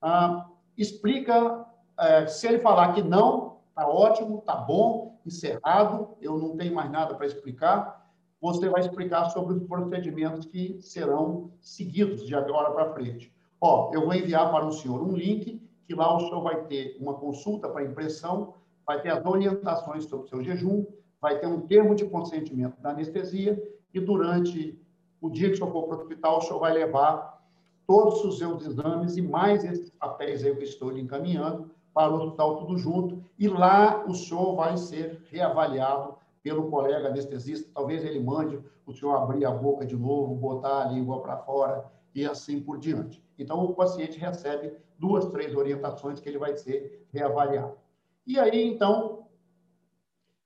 Ah, 0.00 0.48
explica, 0.78 1.66
é, 1.98 2.26
se 2.28 2.46
ele 2.46 2.60
falar 2.60 2.92
que 2.92 3.02
não, 3.02 3.58
está 3.68 3.88
ótimo, 3.88 4.38
está 4.38 4.54
bom, 4.54 5.18
encerrado, 5.26 6.16
eu 6.20 6.38
não 6.38 6.56
tenho 6.56 6.72
mais 6.72 6.88
nada 6.88 7.16
para 7.16 7.26
explicar, 7.26 8.03
você 8.44 8.68
vai 8.68 8.82
explicar 8.82 9.30
sobre 9.30 9.54
os 9.54 9.62
procedimentos 9.62 10.44
que 10.44 10.76
serão 10.82 11.50
seguidos 11.62 12.26
de 12.26 12.34
agora 12.34 12.72
para 12.72 12.92
frente. 12.92 13.34
Ó, 13.58 13.90
eu 13.94 14.02
vou 14.04 14.12
enviar 14.12 14.50
para 14.50 14.66
o 14.66 14.70
senhor 14.70 15.02
um 15.02 15.16
link, 15.16 15.62
que 15.86 15.94
lá 15.94 16.14
o 16.14 16.20
senhor 16.20 16.42
vai 16.42 16.62
ter 16.66 16.94
uma 17.00 17.14
consulta 17.14 17.70
para 17.70 17.86
impressão, 17.86 18.52
vai 18.86 19.00
ter 19.00 19.08
as 19.12 19.24
orientações 19.24 20.04
sobre 20.04 20.26
o 20.26 20.28
seu 20.28 20.42
jejum, 20.42 20.84
vai 21.22 21.38
ter 21.38 21.46
um 21.46 21.62
termo 21.62 21.94
de 21.94 22.04
consentimento 22.04 22.78
da 22.82 22.90
anestesia 22.90 23.58
e 23.94 23.98
durante 23.98 24.78
o 25.22 25.30
dia 25.30 25.48
que 25.48 25.54
o 25.54 25.56
senhor 25.56 25.72
for 25.72 25.84
para 25.84 25.96
o 25.96 26.00
hospital, 26.02 26.36
o 26.36 26.40
senhor 26.42 26.60
vai 26.60 26.74
levar 26.74 27.42
todos 27.86 28.22
os 28.26 28.36
seus 28.36 28.66
exames 28.66 29.16
e 29.16 29.22
mais 29.22 29.64
esses 29.64 29.88
papéis 29.88 30.44
aí 30.44 30.54
que 30.54 30.64
estou 30.64 30.90
lhe 30.90 31.00
encaminhando 31.00 31.70
para 31.94 32.12
o 32.12 32.16
hospital 32.16 32.58
tudo 32.58 32.76
junto 32.76 33.24
e 33.38 33.48
lá 33.48 34.04
o 34.06 34.12
senhor 34.12 34.54
vai 34.54 34.76
ser 34.76 35.22
reavaliado 35.30 36.22
pelo 36.44 36.70
colega 36.70 37.08
anestesista, 37.08 37.68
talvez 37.74 38.04
ele 38.04 38.20
mande 38.20 38.60
o 38.86 38.92
senhor 38.92 39.16
abrir 39.16 39.44
a 39.44 39.50
boca 39.50 39.84
de 39.84 39.96
novo, 39.96 40.36
botar 40.36 40.82
a 40.82 40.84
língua 40.92 41.20
para 41.20 41.38
fora 41.38 41.90
e 42.14 42.24
assim 42.24 42.60
por 42.60 42.78
diante. 42.78 43.20
Então, 43.36 43.64
o 43.64 43.74
paciente 43.74 44.16
recebe 44.16 44.72
duas, 44.96 45.26
três 45.26 45.52
orientações 45.56 46.20
que 46.20 46.28
ele 46.28 46.38
vai 46.38 46.54
ser 46.54 47.04
reavaliado. 47.12 47.76
E 48.24 48.38
aí, 48.38 48.62
então, 48.62 49.24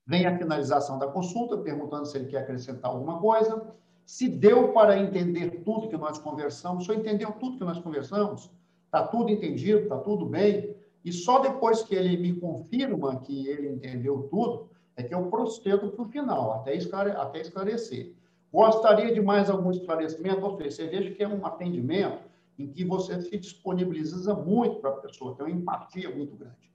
Vem 0.09 0.25
a 0.25 0.35
finalização 0.35 0.97
da 0.97 1.05
consulta, 1.05 1.55
perguntando 1.55 2.07
se 2.07 2.17
ele 2.17 2.25
quer 2.25 2.39
acrescentar 2.39 2.89
alguma 2.89 3.19
coisa. 3.19 3.75
Se 4.03 4.27
deu 4.27 4.73
para 4.73 4.97
entender 4.97 5.61
tudo 5.63 5.87
que 5.87 5.95
nós 5.95 6.17
conversamos, 6.17 6.85
só 6.85 6.95
entendeu 6.95 7.31
tudo 7.33 7.59
que 7.59 7.63
nós 7.63 7.77
conversamos, 7.77 8.49
está 8.85 9.05
tudo 9.05 9.29
entendido, 9.29 9.81
está 9.81 9.99
tudo 9.99 10.25
bem, 10.25 10.75
e 11.05 11.11
só 11.11 11.37
depois 11.37 11.83
que 11.83 11.93
ele 11.93 12.17
me 12.17 12.33
confirma 12.39 13.19
que 13.19 13.47
ele 13.47 13.69
entendeu 13.69 14.27
tudo, 14.31 14.71
é 14.99 15.03
que 15.03 15.13
eu 15.15 15.25
procedo 15.27 15.91
para 15.91 16.03
o 16.03 16.09
final, 16.09 16.53
até, 16.53 16.75
esclare, 16.75 17.11
até 17.11 17.39
esclarecer. 17.41 18.13
Gostaria 18.51 19.13
de 19.13 19.21
mais 19.21 19.49
algum 19.49 19.71
esclarecimento? 19.71 20.45
Ou 20.45 20.57
seja, 20.57 20.71
você 20.71 20.87
veja 20.87 21.11
que 21.11 21.23
é 21.23 21.27
um 21.27 21.45
atendimento 21.45 22.27
em 22.57 22.67
que 22.67 22.83
você 22.83 23.21
se 23.21 23.37
disponibiliza 23.37 24.33
muito 24.33 24.79
para 24.79 24.89
a 24.89 24.97
pessoa, 24.97 25.35
tem 25.35 25.45
uma 25.45 25.55
empatia 25.55 26.13
muito 26.13 26.35
grande. 26.35 26.69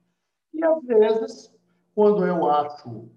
E, 0.54 0.64
às 0.64 0.82
vezes, 0.82 1.54
quando 1.94 2.24
eu 2.24 2.48
acho 2.48 3.08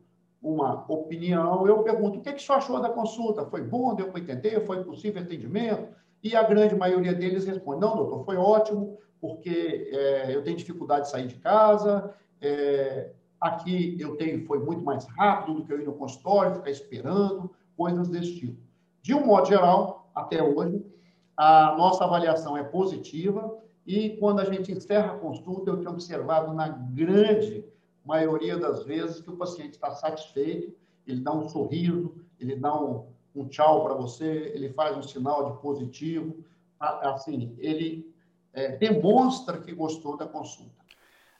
uma 0.41 0.85
opinião, 0.91 1.65
eu 1.65 1.83
pergunto, 1.83 2.19
o 2.19 2.21
que, 2.21 2.29
é 2.29 2.33
que 2.33 2.41
senhor 2.41 2.57
achou 2.57 2.81
da 2.81 2.89
consulta? 2.89 3.45
Foi 3.45 3.61
bom, 3.61 3.95
deu 3.95 4.11
para 4.11 4.19
entender? 4.19 4.65
Foi 4.65 4.83
possível 4.83 5.21
atendimento? 5.21 5.87
E 6.21 6.35
a 6.35 6.43
grande 6.43 6.75
maioria 6.75 7.13
deles 7.13 7.45
responde, 7.45 7.79
não, 7.79 7.95
doutor, 7.95 8.25
foi 8.25 8.35
ótimo, 8.35 8.97
porque 9.21 9.89
é, 9.93 10.35
eu 10.35 10.43
tenho 10.43 10.57
dificuldade 10.57 11.05
de 11.05 11.11
sair 11.11 11.27
de 11.27 11.35
casa, 11.35 12.13
é, 12.41 13.11
aqui 13.39 13.95
eu 13.99 14.15
tenho, 14.17 14.45
foi 14.45 14.59
muito 14.59 14.83
mais 14.83 15.05
rápido 15.05 15.55
do 15.55 15.65
que 15.65 15.73
eu 15.73 15.81
ir 15.81 15.85
no 15.85 15.93
consultório, 15.93 16.55
ficar 16.55 16.71
esperando, 16.71 17.51
coisas 17.75 18.09
desse 18.09 18.35
tipo. 18.35 18.57
De 19.01 19.13
um 19.13 19.25
modo 19.25 19.47
geral, 19.47 20.09
até 20.13 20.41
hoje, 20.41 20.83
a 21.35 21.75
nossa 21.77 22.03
avaliação 22.03 22.57
é 22.57 22.63
positiva 22.63 23.55
e 23.85 24.17
quando 24.17 24.39
a 24.39 24.45
gente 24.45 24.71
encerra 24.71 25.13
a 25.13 25.17
consulta, 25.17 25.69
eu 25.69 25.77
tenho 25.77 25.91
observado 25.91 26.53
na 26.53 26.67
grande 26.67 27.63
maioria 28.03 28.57
das 28.57 28.83
vezes 28.83 29.21
que 29.21 29.29
o 29.29 29.37
paciente 29.37 29.73
está 29.73 29.91
satisfeito, 29.91 30.73
ele 31.05 31.21
dá 31.21 31.31
um 31.31 31.47
sorriso, 31.47 32.15
ele 32.39 32.55
dá 32.55 32.75
um, 32.81 33.05
um 33.35 33.47
tchau 33.47 33.83
para 33.83 33.93
você, 33.93 34.51
ele 34.53 34.69
faz 34.73 34.97
um 34.97 35.03
sinal 35.03 35.51
de 35.51 35.61
positivo, 35.61 36.43
assim, 36.79 37.55
ele 37.59 38.13
é, 38.53 38.75
demonstra 38.77 39.59
que 39.59 39.73
gostou 39.73 40.17
da 40.17 40.27
consulta. 40.27 40.86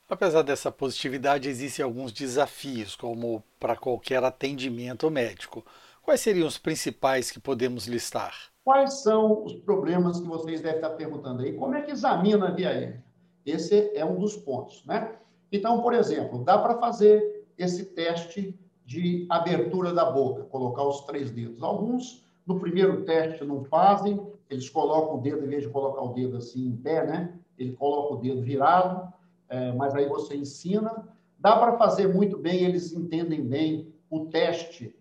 Apesar 0.10 0.42
dessa 0.42 0.72
positividade, 0.72 1.50
existem 1.50 1.84
alguns 1.84 2.14
desafios, 2.14 2.96
como 2.96 3.44
para 3.60 3.76
qualquer 3.76 4.24
atendimento 4.24 5.12
médico. 5.12 5.66
Quais 6.02 6.22
seriam 6.22 6.48
os 6.48 6.58
principais 6.58 7.30
que 7.30 7.42
podemos 7.42 7.88
listar? 7.88 8.34
Quais 8.64 9.02
são 9.02 9.44
os 9.44 9.54
problemas 9.54 10.22
que 10.22 10.28
vocês 10.28 10.62
devem 10.62 10.78
estar 10.78 10.92
perguntando 10.92 11.42
aí? 11.42 11.52
Como 11.52 11.76
é 11.76 11.82
que 11.82 11.92
examina 11.92 12.48
a 12.48 12.52
via 12.52 12.70
aérea? 12.70 13.04
Esse 13.46 13.92
é 13.94 14.06
um 14.06 14.18
dos 14.18 14.38
pontos, 14.38 14.82
né? 14.86 15.12
Então, 15.52 15.82
por 15.82 15.94
exemplo, 15.94 16.42
dá 16.42 16.58
para 16.58 16.78
fazer 16.78 17.46
esse 17.58 17.84
teste 17.88 18.58
de 18.86 19.26
abertura 19.30 19.94
da 19.94 20.10
boca, 20.10 20.44
colocar 20.46 20.84
os 20.84 21.02
três 21.02 21.32
dedos. 21.32 21.62
Alguns, 21.62 22.26
no 22.46 22.58
primeiro 22.62 23.04
teste, 23.04 23.44
não 23.44 23.66
fazem, 23.66 24.26
eles 24.50 24.70
colocam 24.70 25.18
o 25.18 25.22
dedo, 25.22 25.44
em 25.44 25.50
vez 25.50 25.64
de 25.64 25.70
colocar 25.70 26.02
o 26.02 26.14
dedo 26.14 26.38
assim 26.38 26.68
em 26.68 26.78
pé, 26.78 27.06
né? 27.06 27.34
Ele 27.58 27.74
coloca 27.74 28.14
o 28.14 28.18
dedo 28.18 28.42
virado, 28.42 29.12
é, 29.50 29.72
mas 29.74 29.96
aí 29.96 30.08
você 30.08 30.36
ensina. 30.36 31.08
Dá 31.40 31.56
para 31.56 31.78
fazer 31.78 32.08
muito 32.08 32.38
bem, 32.38 32.64
eles 32.64 32.92
entendem 32.92 33.44
bem 33.44 33.94
o 34.10 34.26
teste 34.26 34.96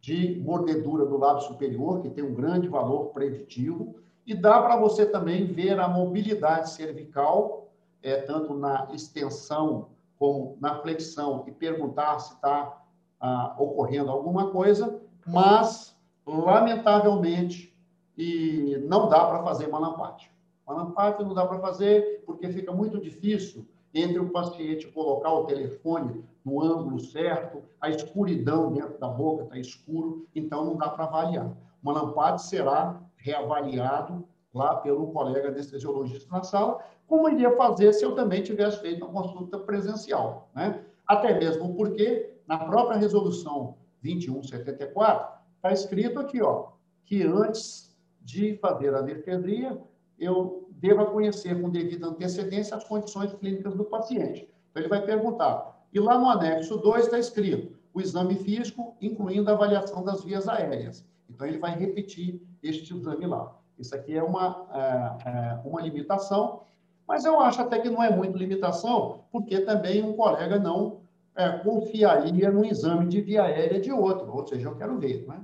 de 0.00 0.40
mordedura 0.40 1.04
do 1.06 1.16
lábio 1.16 1.42
superior, 1.42 2.00
que 2.02 2.10
tem 2.10 2.24
um 2.24 2.34
grande 2.34 2.68
valor 2.68 3.06
preditivo, 3.10 3.96
e 4.26 4.34
dá 4.34 4.60
para 4.60 4.76
você 4.76 5.06
também 5.06 5.46
ver 5.46 5.78
a 5.78 5.88
mobilidade 5.88 6.70
cervical, 6.70 7.68
é, 8.02 8.16
tanto 8.16 8.54
na 8.54 8.88
extensão 8.92 9.90
como 10.18 10.56
na 10.60 10.76
flexão, 10.80 11.44
e 11.46 11.52
perguntar 11.52 12.18
se 12.20 12.34
está 12.34 12.80
ah, 13.20 13.54
ocorrendo 13.58 14.10
alguma 14.10 14.50
coisa, 14.50 15.00
mas, 15.26 15.96
lamentavelmente, 16.26 17.76
e 18.16 18.76
não 18.88 19.08
dá 19.08 19.24
para 19.24 19.42
fazer 19.42 19.68
malampate. 19.68 20.30
Malampate 20.66 21.24
não 21.24 21.34
dá 21.34 21.46
para 21.46 21.58
fazer 21.58 22.22
porque 22.26 22.48
fica 22.48 22.72
muito 22.72 23.00
difícil 23.00 23.66
entre 23.94 24.18
o 24.18 24.30
paciente 24.30 24.88
colocar 24.88 25.32
o 25.32 25.44
telefone 25.44 26.24
no 26.44 26.62
ângulo 26.62 26.98
certo, 26.98 27.62
a 27.80 27.90
escuridão 27.90 28.72
dentro 28.72 28.98
da 28.98 29.08
boca 29.08 29.44
está 29.44 29.58
escuro, 29.58 30.26
então 30.34 30.64
não 30.64 30.76
dá 30.76 30.88
para 30.88 31.04
avaliar. 31.04 31.46
O 31.82 31.86
malampate 31.86 32.42
será 32.42 33.00
reavaliado 33.16 34.26
lá 34.52 34.76
pelo 34.76 35.12
colega 35.12 35.48
anestesiologista 35.48 36.30
na 36.30 36.42
sala, 36.42 36.80
como 37.06 37.28
iria 37.28 37.56
fazer 37.56 37.92
se 37.92 38.04
eu 38.04 38.14
também 38.14 38.42
tivesse 38.42 38.80
feito 38.80 39.04
uma 39.04 39.22
consulta 39.22 39.58
presencial. 39.58 40.48
Né? 40.54 40.84
Até 41.06 41.38
mesmo 41.38 41.74
porque, 41.74 42.34
na 42.46 42.58
própria 42.58 42.96
resolução 42.96 43.76
2174, 44.02 45.40
está 45.56 45.72
escrito 45.72 46.18
aqui, 46.18 46.42
ó, 46.42 46.68
que 47.04 47.22
antes 47.22 47.96
de 48.20 48.56
fazer 48.56 48.94
a 48.94 48.98
anestesia, 48.98 49.78
eu 50.18 50.68
deva 50.70 51.06
conhecer 51.06 51.60
com 51.60 51.70
devida 51.70 52.06
antecedência 52.06 52.76
as 52.76 52.84
condições 52.84 53.32
clínicas 53.34 53.74
do 53.74 53.84
paciente. 53.84 54.48
Então, 54.70 54.82
ele 54.82 54.88
vai 54.88 55.02
perguntar. 55.04 55.86
E 55.92 56.00
lá 56.00 56.18
no 56.18 56.28
anexo 56.28 56.78
2 56.78 57.04
está 57.04 57.18
escrito 57.18 57.76
o 57.94 58.00
exame 58.00 58.36
físico, 58.36 58.96
incluindo 59.00 59.50
a 59.50 59.54
avaliação 59.54 60.02
das 60.02 60.24
vias 60.24 60.48
aéreas. 60.48 61.04
Então, 61.28 61.46
ele 61.46 61.58
vai 61.58 61.76
repetir 61.78 62.42
este 62.62 62.96
exame 62.96 63.26
lá. 63.26 63.54
Isso 63.78 63.94
aqui 63.94 64.16
é 64.16 64.22
uma, 64.22 64.66
é, 64.72 65.28
é, 65.28 65.60
uma 65.64 65.80
limitação, 65.80 66.62
mas 67.06 67.24
eu 67.24 67.40
acho 67.40 67.60
até 67.60 67.78
que 67.78 67.90
não 67.90 68.02
é 68.02 68.14
muito 68.14 68.38
limitação, 68.38 69.24
porque 69.30 69.60
também 69.60 70.02
um 70.02 70.14
colega 70.14 70.58
não 70.58 71.00
é, 71.34 71.50
confiaria 71.58 72.50
no 72.50 72.64
exame 72.64 73.06
de 73.06 73.20
via 73.20 73.44
aérea 73.44 73.80
de 73.80 73.92
outro, 73.92 74.34
ou 74.34 74.46
seja, 74.46 74.68
eu 74.68 74.76
quero 74.76 74.98
ver. 74.98 75.26
Né? 75.26 75.40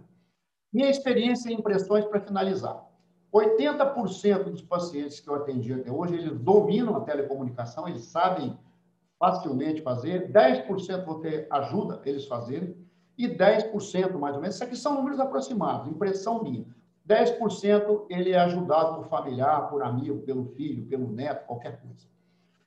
Minha 0.72 0.90
experiência 0.90 1.50
e 1.50 1.54
impressões 1.54 2.04
para 2.04 2.20
finalizar. 2.20 2.87
80% 3.32 4.44
dos 4.44 4.62
pacientes 4.62 5.20
que 5.20 5.28
eu 5.28 5.34
atendi 5.34 5.72
até 5.72 5.90
hoje, 5.90 6.14
eles 6.14 6.38
dominam 6.38 6.96
a 6.96 7.00
telecomunicação, 7.00 7.86
eles 7.86 8.04
sabem 8.04 8.56
facilmente 9.18 9.82
fazer, 9.82 10.30
10% 10.32 11.04
vão 11.04 11.20
ter 11.20 11.46
ajuda 11.50 12.00
eles 12.04 12.26
fazerem, 12.26 12.74
e 13.16 13.28
10% 13.28 14.16
mais 14.16 14.36
ou 14.36 14.40
menos, 14.40 14.54
isso 14.54 14.64
aqui 14.64 14.76
são 14.76 14.94
números 14.94 15.18
aproximados, 15.18 15.88
impressão 15.88 16.42
minha. 16.42 16.64
10% 17.06 18.06
ele 18.08 18.30
é 18.30 18.38
ajudado 18.38 18.96
por 18.96 19.08
familiar, 19.08 19.68
por 19.68 19.82
amigo, 19.82 20.20
pelo 20.20 20.44
filho, 20.44 20.86
pelo 20.86 21.10
neto, 21.10 21.46
qualquer 21.46 21.80
coisa. 21.80 22.06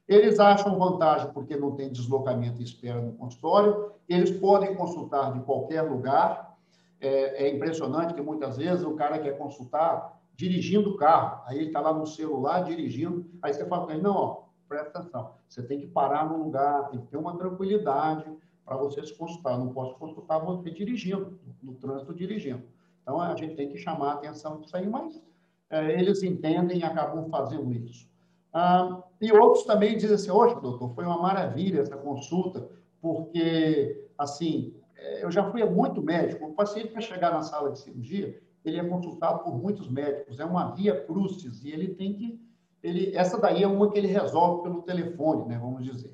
Eles 0.08 0.40
acham 0.40 0.78
vantagem 0.78 1.32
porque 1.32 1.56
não 1.56 1.72
tem 1.72 1.90
deslocamento 1.90 2.60
e 2.60 2.66
espera 2.66 3.00
no 3.00 3.14
consultório, 3.14 3.92
eles 4.10 4.32
podem 4.32 4.76
consultar 4.76 5.32
de 5.32 5.40
qualquer 5.42 5.84
lugar. 5.84 6.58
É, 7.00 7.46
é 7.46 7.56
impressionante 7.56 8.14
que 8.14 8.22
muitas 8.22 8.58
vezes 8.58 8.84
o 8.84 8.96
cara 8.96 9.20
quer 9.20 9.38
consultar 9.38 10.21
dirigindo 10.42 10.90
o 10.90 10.98
carro. 10.98 11.44
Aí 11.46 11.58
ele 11.58 11.68
está 11.68 11.80
lá 11.80 11.94
no 11.94 12.08
celular 12.08 12.64
dirigindo. 12.64 13.30
Aí 13.44 13.54
você 13.54 13.64
fala 13.66 13.86
para 13.86 13.94
ele: 13.94 14.04
não, 14.04 14.16
ó, 14.16 14.44
presta 14.68 15.00
atenção, 15.00 15.36
você 15.48 15.62
tem 15.62 15.80
que 15.80 15.88
parar 15.88 16.28
no 16.28 16.44
lugar, 16.44 16.90
tem 16.90 17.00
que 17.00 17.08
ter 17.08 17.18
uma 17.18 17.38
tranquilidade 17.38 18.26
para 18.66 18.76
você 18.76 19.06
se 19.06 19.16
consultar. 19.16 19.58
não 19.58 19.72
posso 19.72 19.96
consultar 20.00 20.40
você 20.40 20.72
dirigindo, 20.72 21.40
no 21.62 21.76
trânsito 21.76 22.14
dirigindo. 22.14 22.64
Então 23.04 23.22
a 23.22 23.36
gente 23.36 23.56
tem 23.56 23.70
que 23.70 23.78
chamar 23.78 24.12
a 24.12 24.14
atenção 24.14 24.60
disso 24.60 24.76
aí, 24.76 24.88
mas 24.88 25.22
é, 25.70 26.00
eles 26.00 26.24
entendem 26.24 26.80
e 26.80 26.84
acabam 26.84 27.30
fazendo 27.30 27.72
isso. 27.74 28.10
Ah, 28.54 29.04
e 29.22 29.32
outros 29.32 29.64
também 29.66 29.96
dizem 29.96 30.16
assim: 30.16 30.32
Oxe, 30.32 30.60
doutor, 30.60 30.94
foi 30.96 31.06
uma 31.06 31.22
maravilha 31.22 31.82
essa 31.82 31.98
consulta, 31.98 32.68
porque, 33.00 34.08
assim, 34.18 34.74
é, 34.96 35.24
eu 35.24 35.30
já 35.30 35.50
fui 35.52 35.64
muito 35.66 36.02
médico. 36.02 36.48
O 36.48 36.54
paciente 36.54 36.90
para 36.90 37.02
chegar 37.02 37.32
na 37.32 37.44
sala 37.44 37.72
de 37.72 37.80
cirurgia, 37.80 38.42
ele 38.64 38.80
é 38.80 38.84
consultado 38.84 39.44
por 39.44 39.58
muitos 39.58 39.90
médicos, 39.90 40.40
é 40.40 40.46
uma 40.46 40.72
via 40.72 41.02
crucis, 41.06 41.64
e 41.64 41.72
ele 41.72 41.96
tem 41.96 42.14
que. 42.14 42.40
Ele, 42.84 43.16
essa 43.16 43.40
daí 43.40 43.64
é 43.64 43.68
uma 43.68 43.92
que 43.92 43.98
ele 43.98 44.08
resolve 44.08 44.64
pelo 44.64 44.82
telefone, 44.82 45.48
né, 45.48 45.60
vamos 45.60 45.84
dizer. 45.84 46.14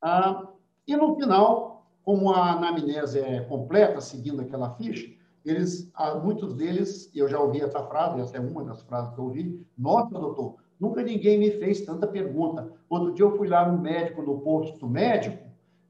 Ah, 0.00 0.48
e 0.86 0.96
no 0.96 1.14
final, 1.14 1.86
como 2.04 2.30
a 2.32 2.52
anamnese 2.52 3.18
é 3.18 3.40
completa, 3.40 4.00
seguindo 4.00 4.42
aquela 4.42 4.74
ficha, 4.74 5.10
eles, 5.44 5.90
muitos 6.22 6.54
deles, 6.54 7.10
eu 7.14 7.28
já 7.28 7.40
ouvi 7.40 7.62
essa 7.62 7.82
frase, 7.86 8.20
essa 8.20 8.36
é 8.36 8.40
uma 8.40 8.64
das 8.64 8.82
frases 8.82 9.14
que 9.14 9.20
eu 9.20 9.24
ouvi, 9.24 9.66
nossa, 9.76 10.10
doutor, 10.10 10.56
nunca 10.78 11.02
ninguém 11.02 11.38
me 11.38 11.50
fez 11.52 11.80
tanta 11.82 12.06
pergunta. 12.06 12.70
Outro 12.88 13.14
dia 13.14 13.24
eu 13.24 13.36
fui 13.36 13.48
lá 13.48 13.70
no 13.70 13.78
médico, 13.78 14.22
no 14.22 14.40
posto 14.40 14.86
médico, 14.86 15.42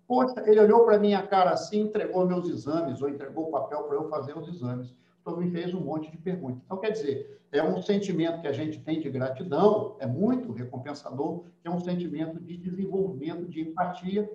poxa, 0.07 0.41
ele 0.47 0.61
olhou 0.61 0.85
para 0.85 0.99
minha 0.99 1.27
cara 1.27 1.51
assim, 1.51 1.81
entregou 1.81 2.27
meus 2.27 2.49
exames, 2.49 3.03
ou 3.03 3.09
entregou 3.09 3.49
o 3.49 3.51
papel 3.51 3.85
para 3.85 3.97
eu 3.97 4.09
fazer 4.09 4.37
os 4.39 4.49
exames 4.49 4.95
então 5.21 5.37
me 5.37 5.51
fez 5.51 5.75
um 5.75 5.81
monte 5.81 6.11
de 6.11 6.17
perguntas. 6.17 6.63
Então, 6.65 6.79
quer 6.79 6.91
dizer, 6.91 7.41
é 7.53 7.63
um 7.63 7.83
sentimento 7.83 8.41
que 8.41 8.49
a 8.49 8.53
gente 8.53 8.81
tem 8.81 9.01
de 9.01 9.11
gratidão, 9.11 9.97
é 9.99 10.07
muito 10.07 10.53
recompensador, 10.53 11.45
é 11.65 11.71
um 11.71 11.81
sentimento 11.81 12.41
de 12.41 12.57
desenvolvimento, 12.57 13.49
de 13.49 13.61
empatia. 13.61 14.31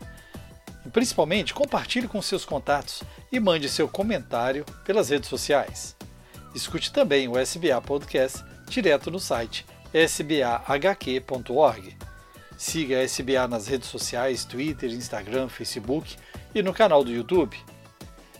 E 0.84 0.90
principalmente 0.90 1.54
compartilhe 1.54 2.08
com 2.08 2.20
seus 2.20 2.44
contatos 2.44 3.04
e 3.30 3.38
mande 3.38 3.68
seu 3.68 3.88
comentário 3.88 4.64
pelas 4.84 5.10
redes 5.10 5.28
sociais. 5.28 5.94
Escute 6.52 6.92
também 6.92 7.28
o 7.28 7.38
SBA 7.38 7.80
Podcast 7.80 8.44
direto 8.68 9.08
no 9.08 9.20
site 9.20 9.64
sbahq.org. 9.94 11.96
Siga 12.58 12.98
a 12.98 13.04
SBA 13.04 13.46
nas 13.46 13.68
redes 13.68 13.88
sociais, 13.88 14.44
Twitter, 14.44 14.90
Instagram, 14.90 15.48
Facebook 15.48 16.16
e 16.52 16.60
no 16.60 16.74
canal 16.74 17.04
do 17.04 17.12
YouTube. 17.12 17.56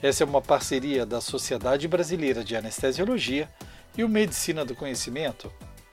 Essa 0.02 0.24
é 0.24 0.26
uma 0.26 0.42
parceria 0.42 1.06
da 1.06 1.20
Sociedade 1.20 1.86
Brasileira 1.86 2.42
de 2.42 2.56
Anestesiologia 2.56 3.48
e 3.96 4.04
o 4.04 4.08
Medicina 4.08 4.64
do 4.64 4.74
Conhecimento. 4.74 5.52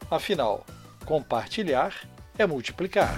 Afinal, 0.09 0.65
Compartilhar 1.05 2.07
é 2.37 2.45
multiplicar. 2.45 3.17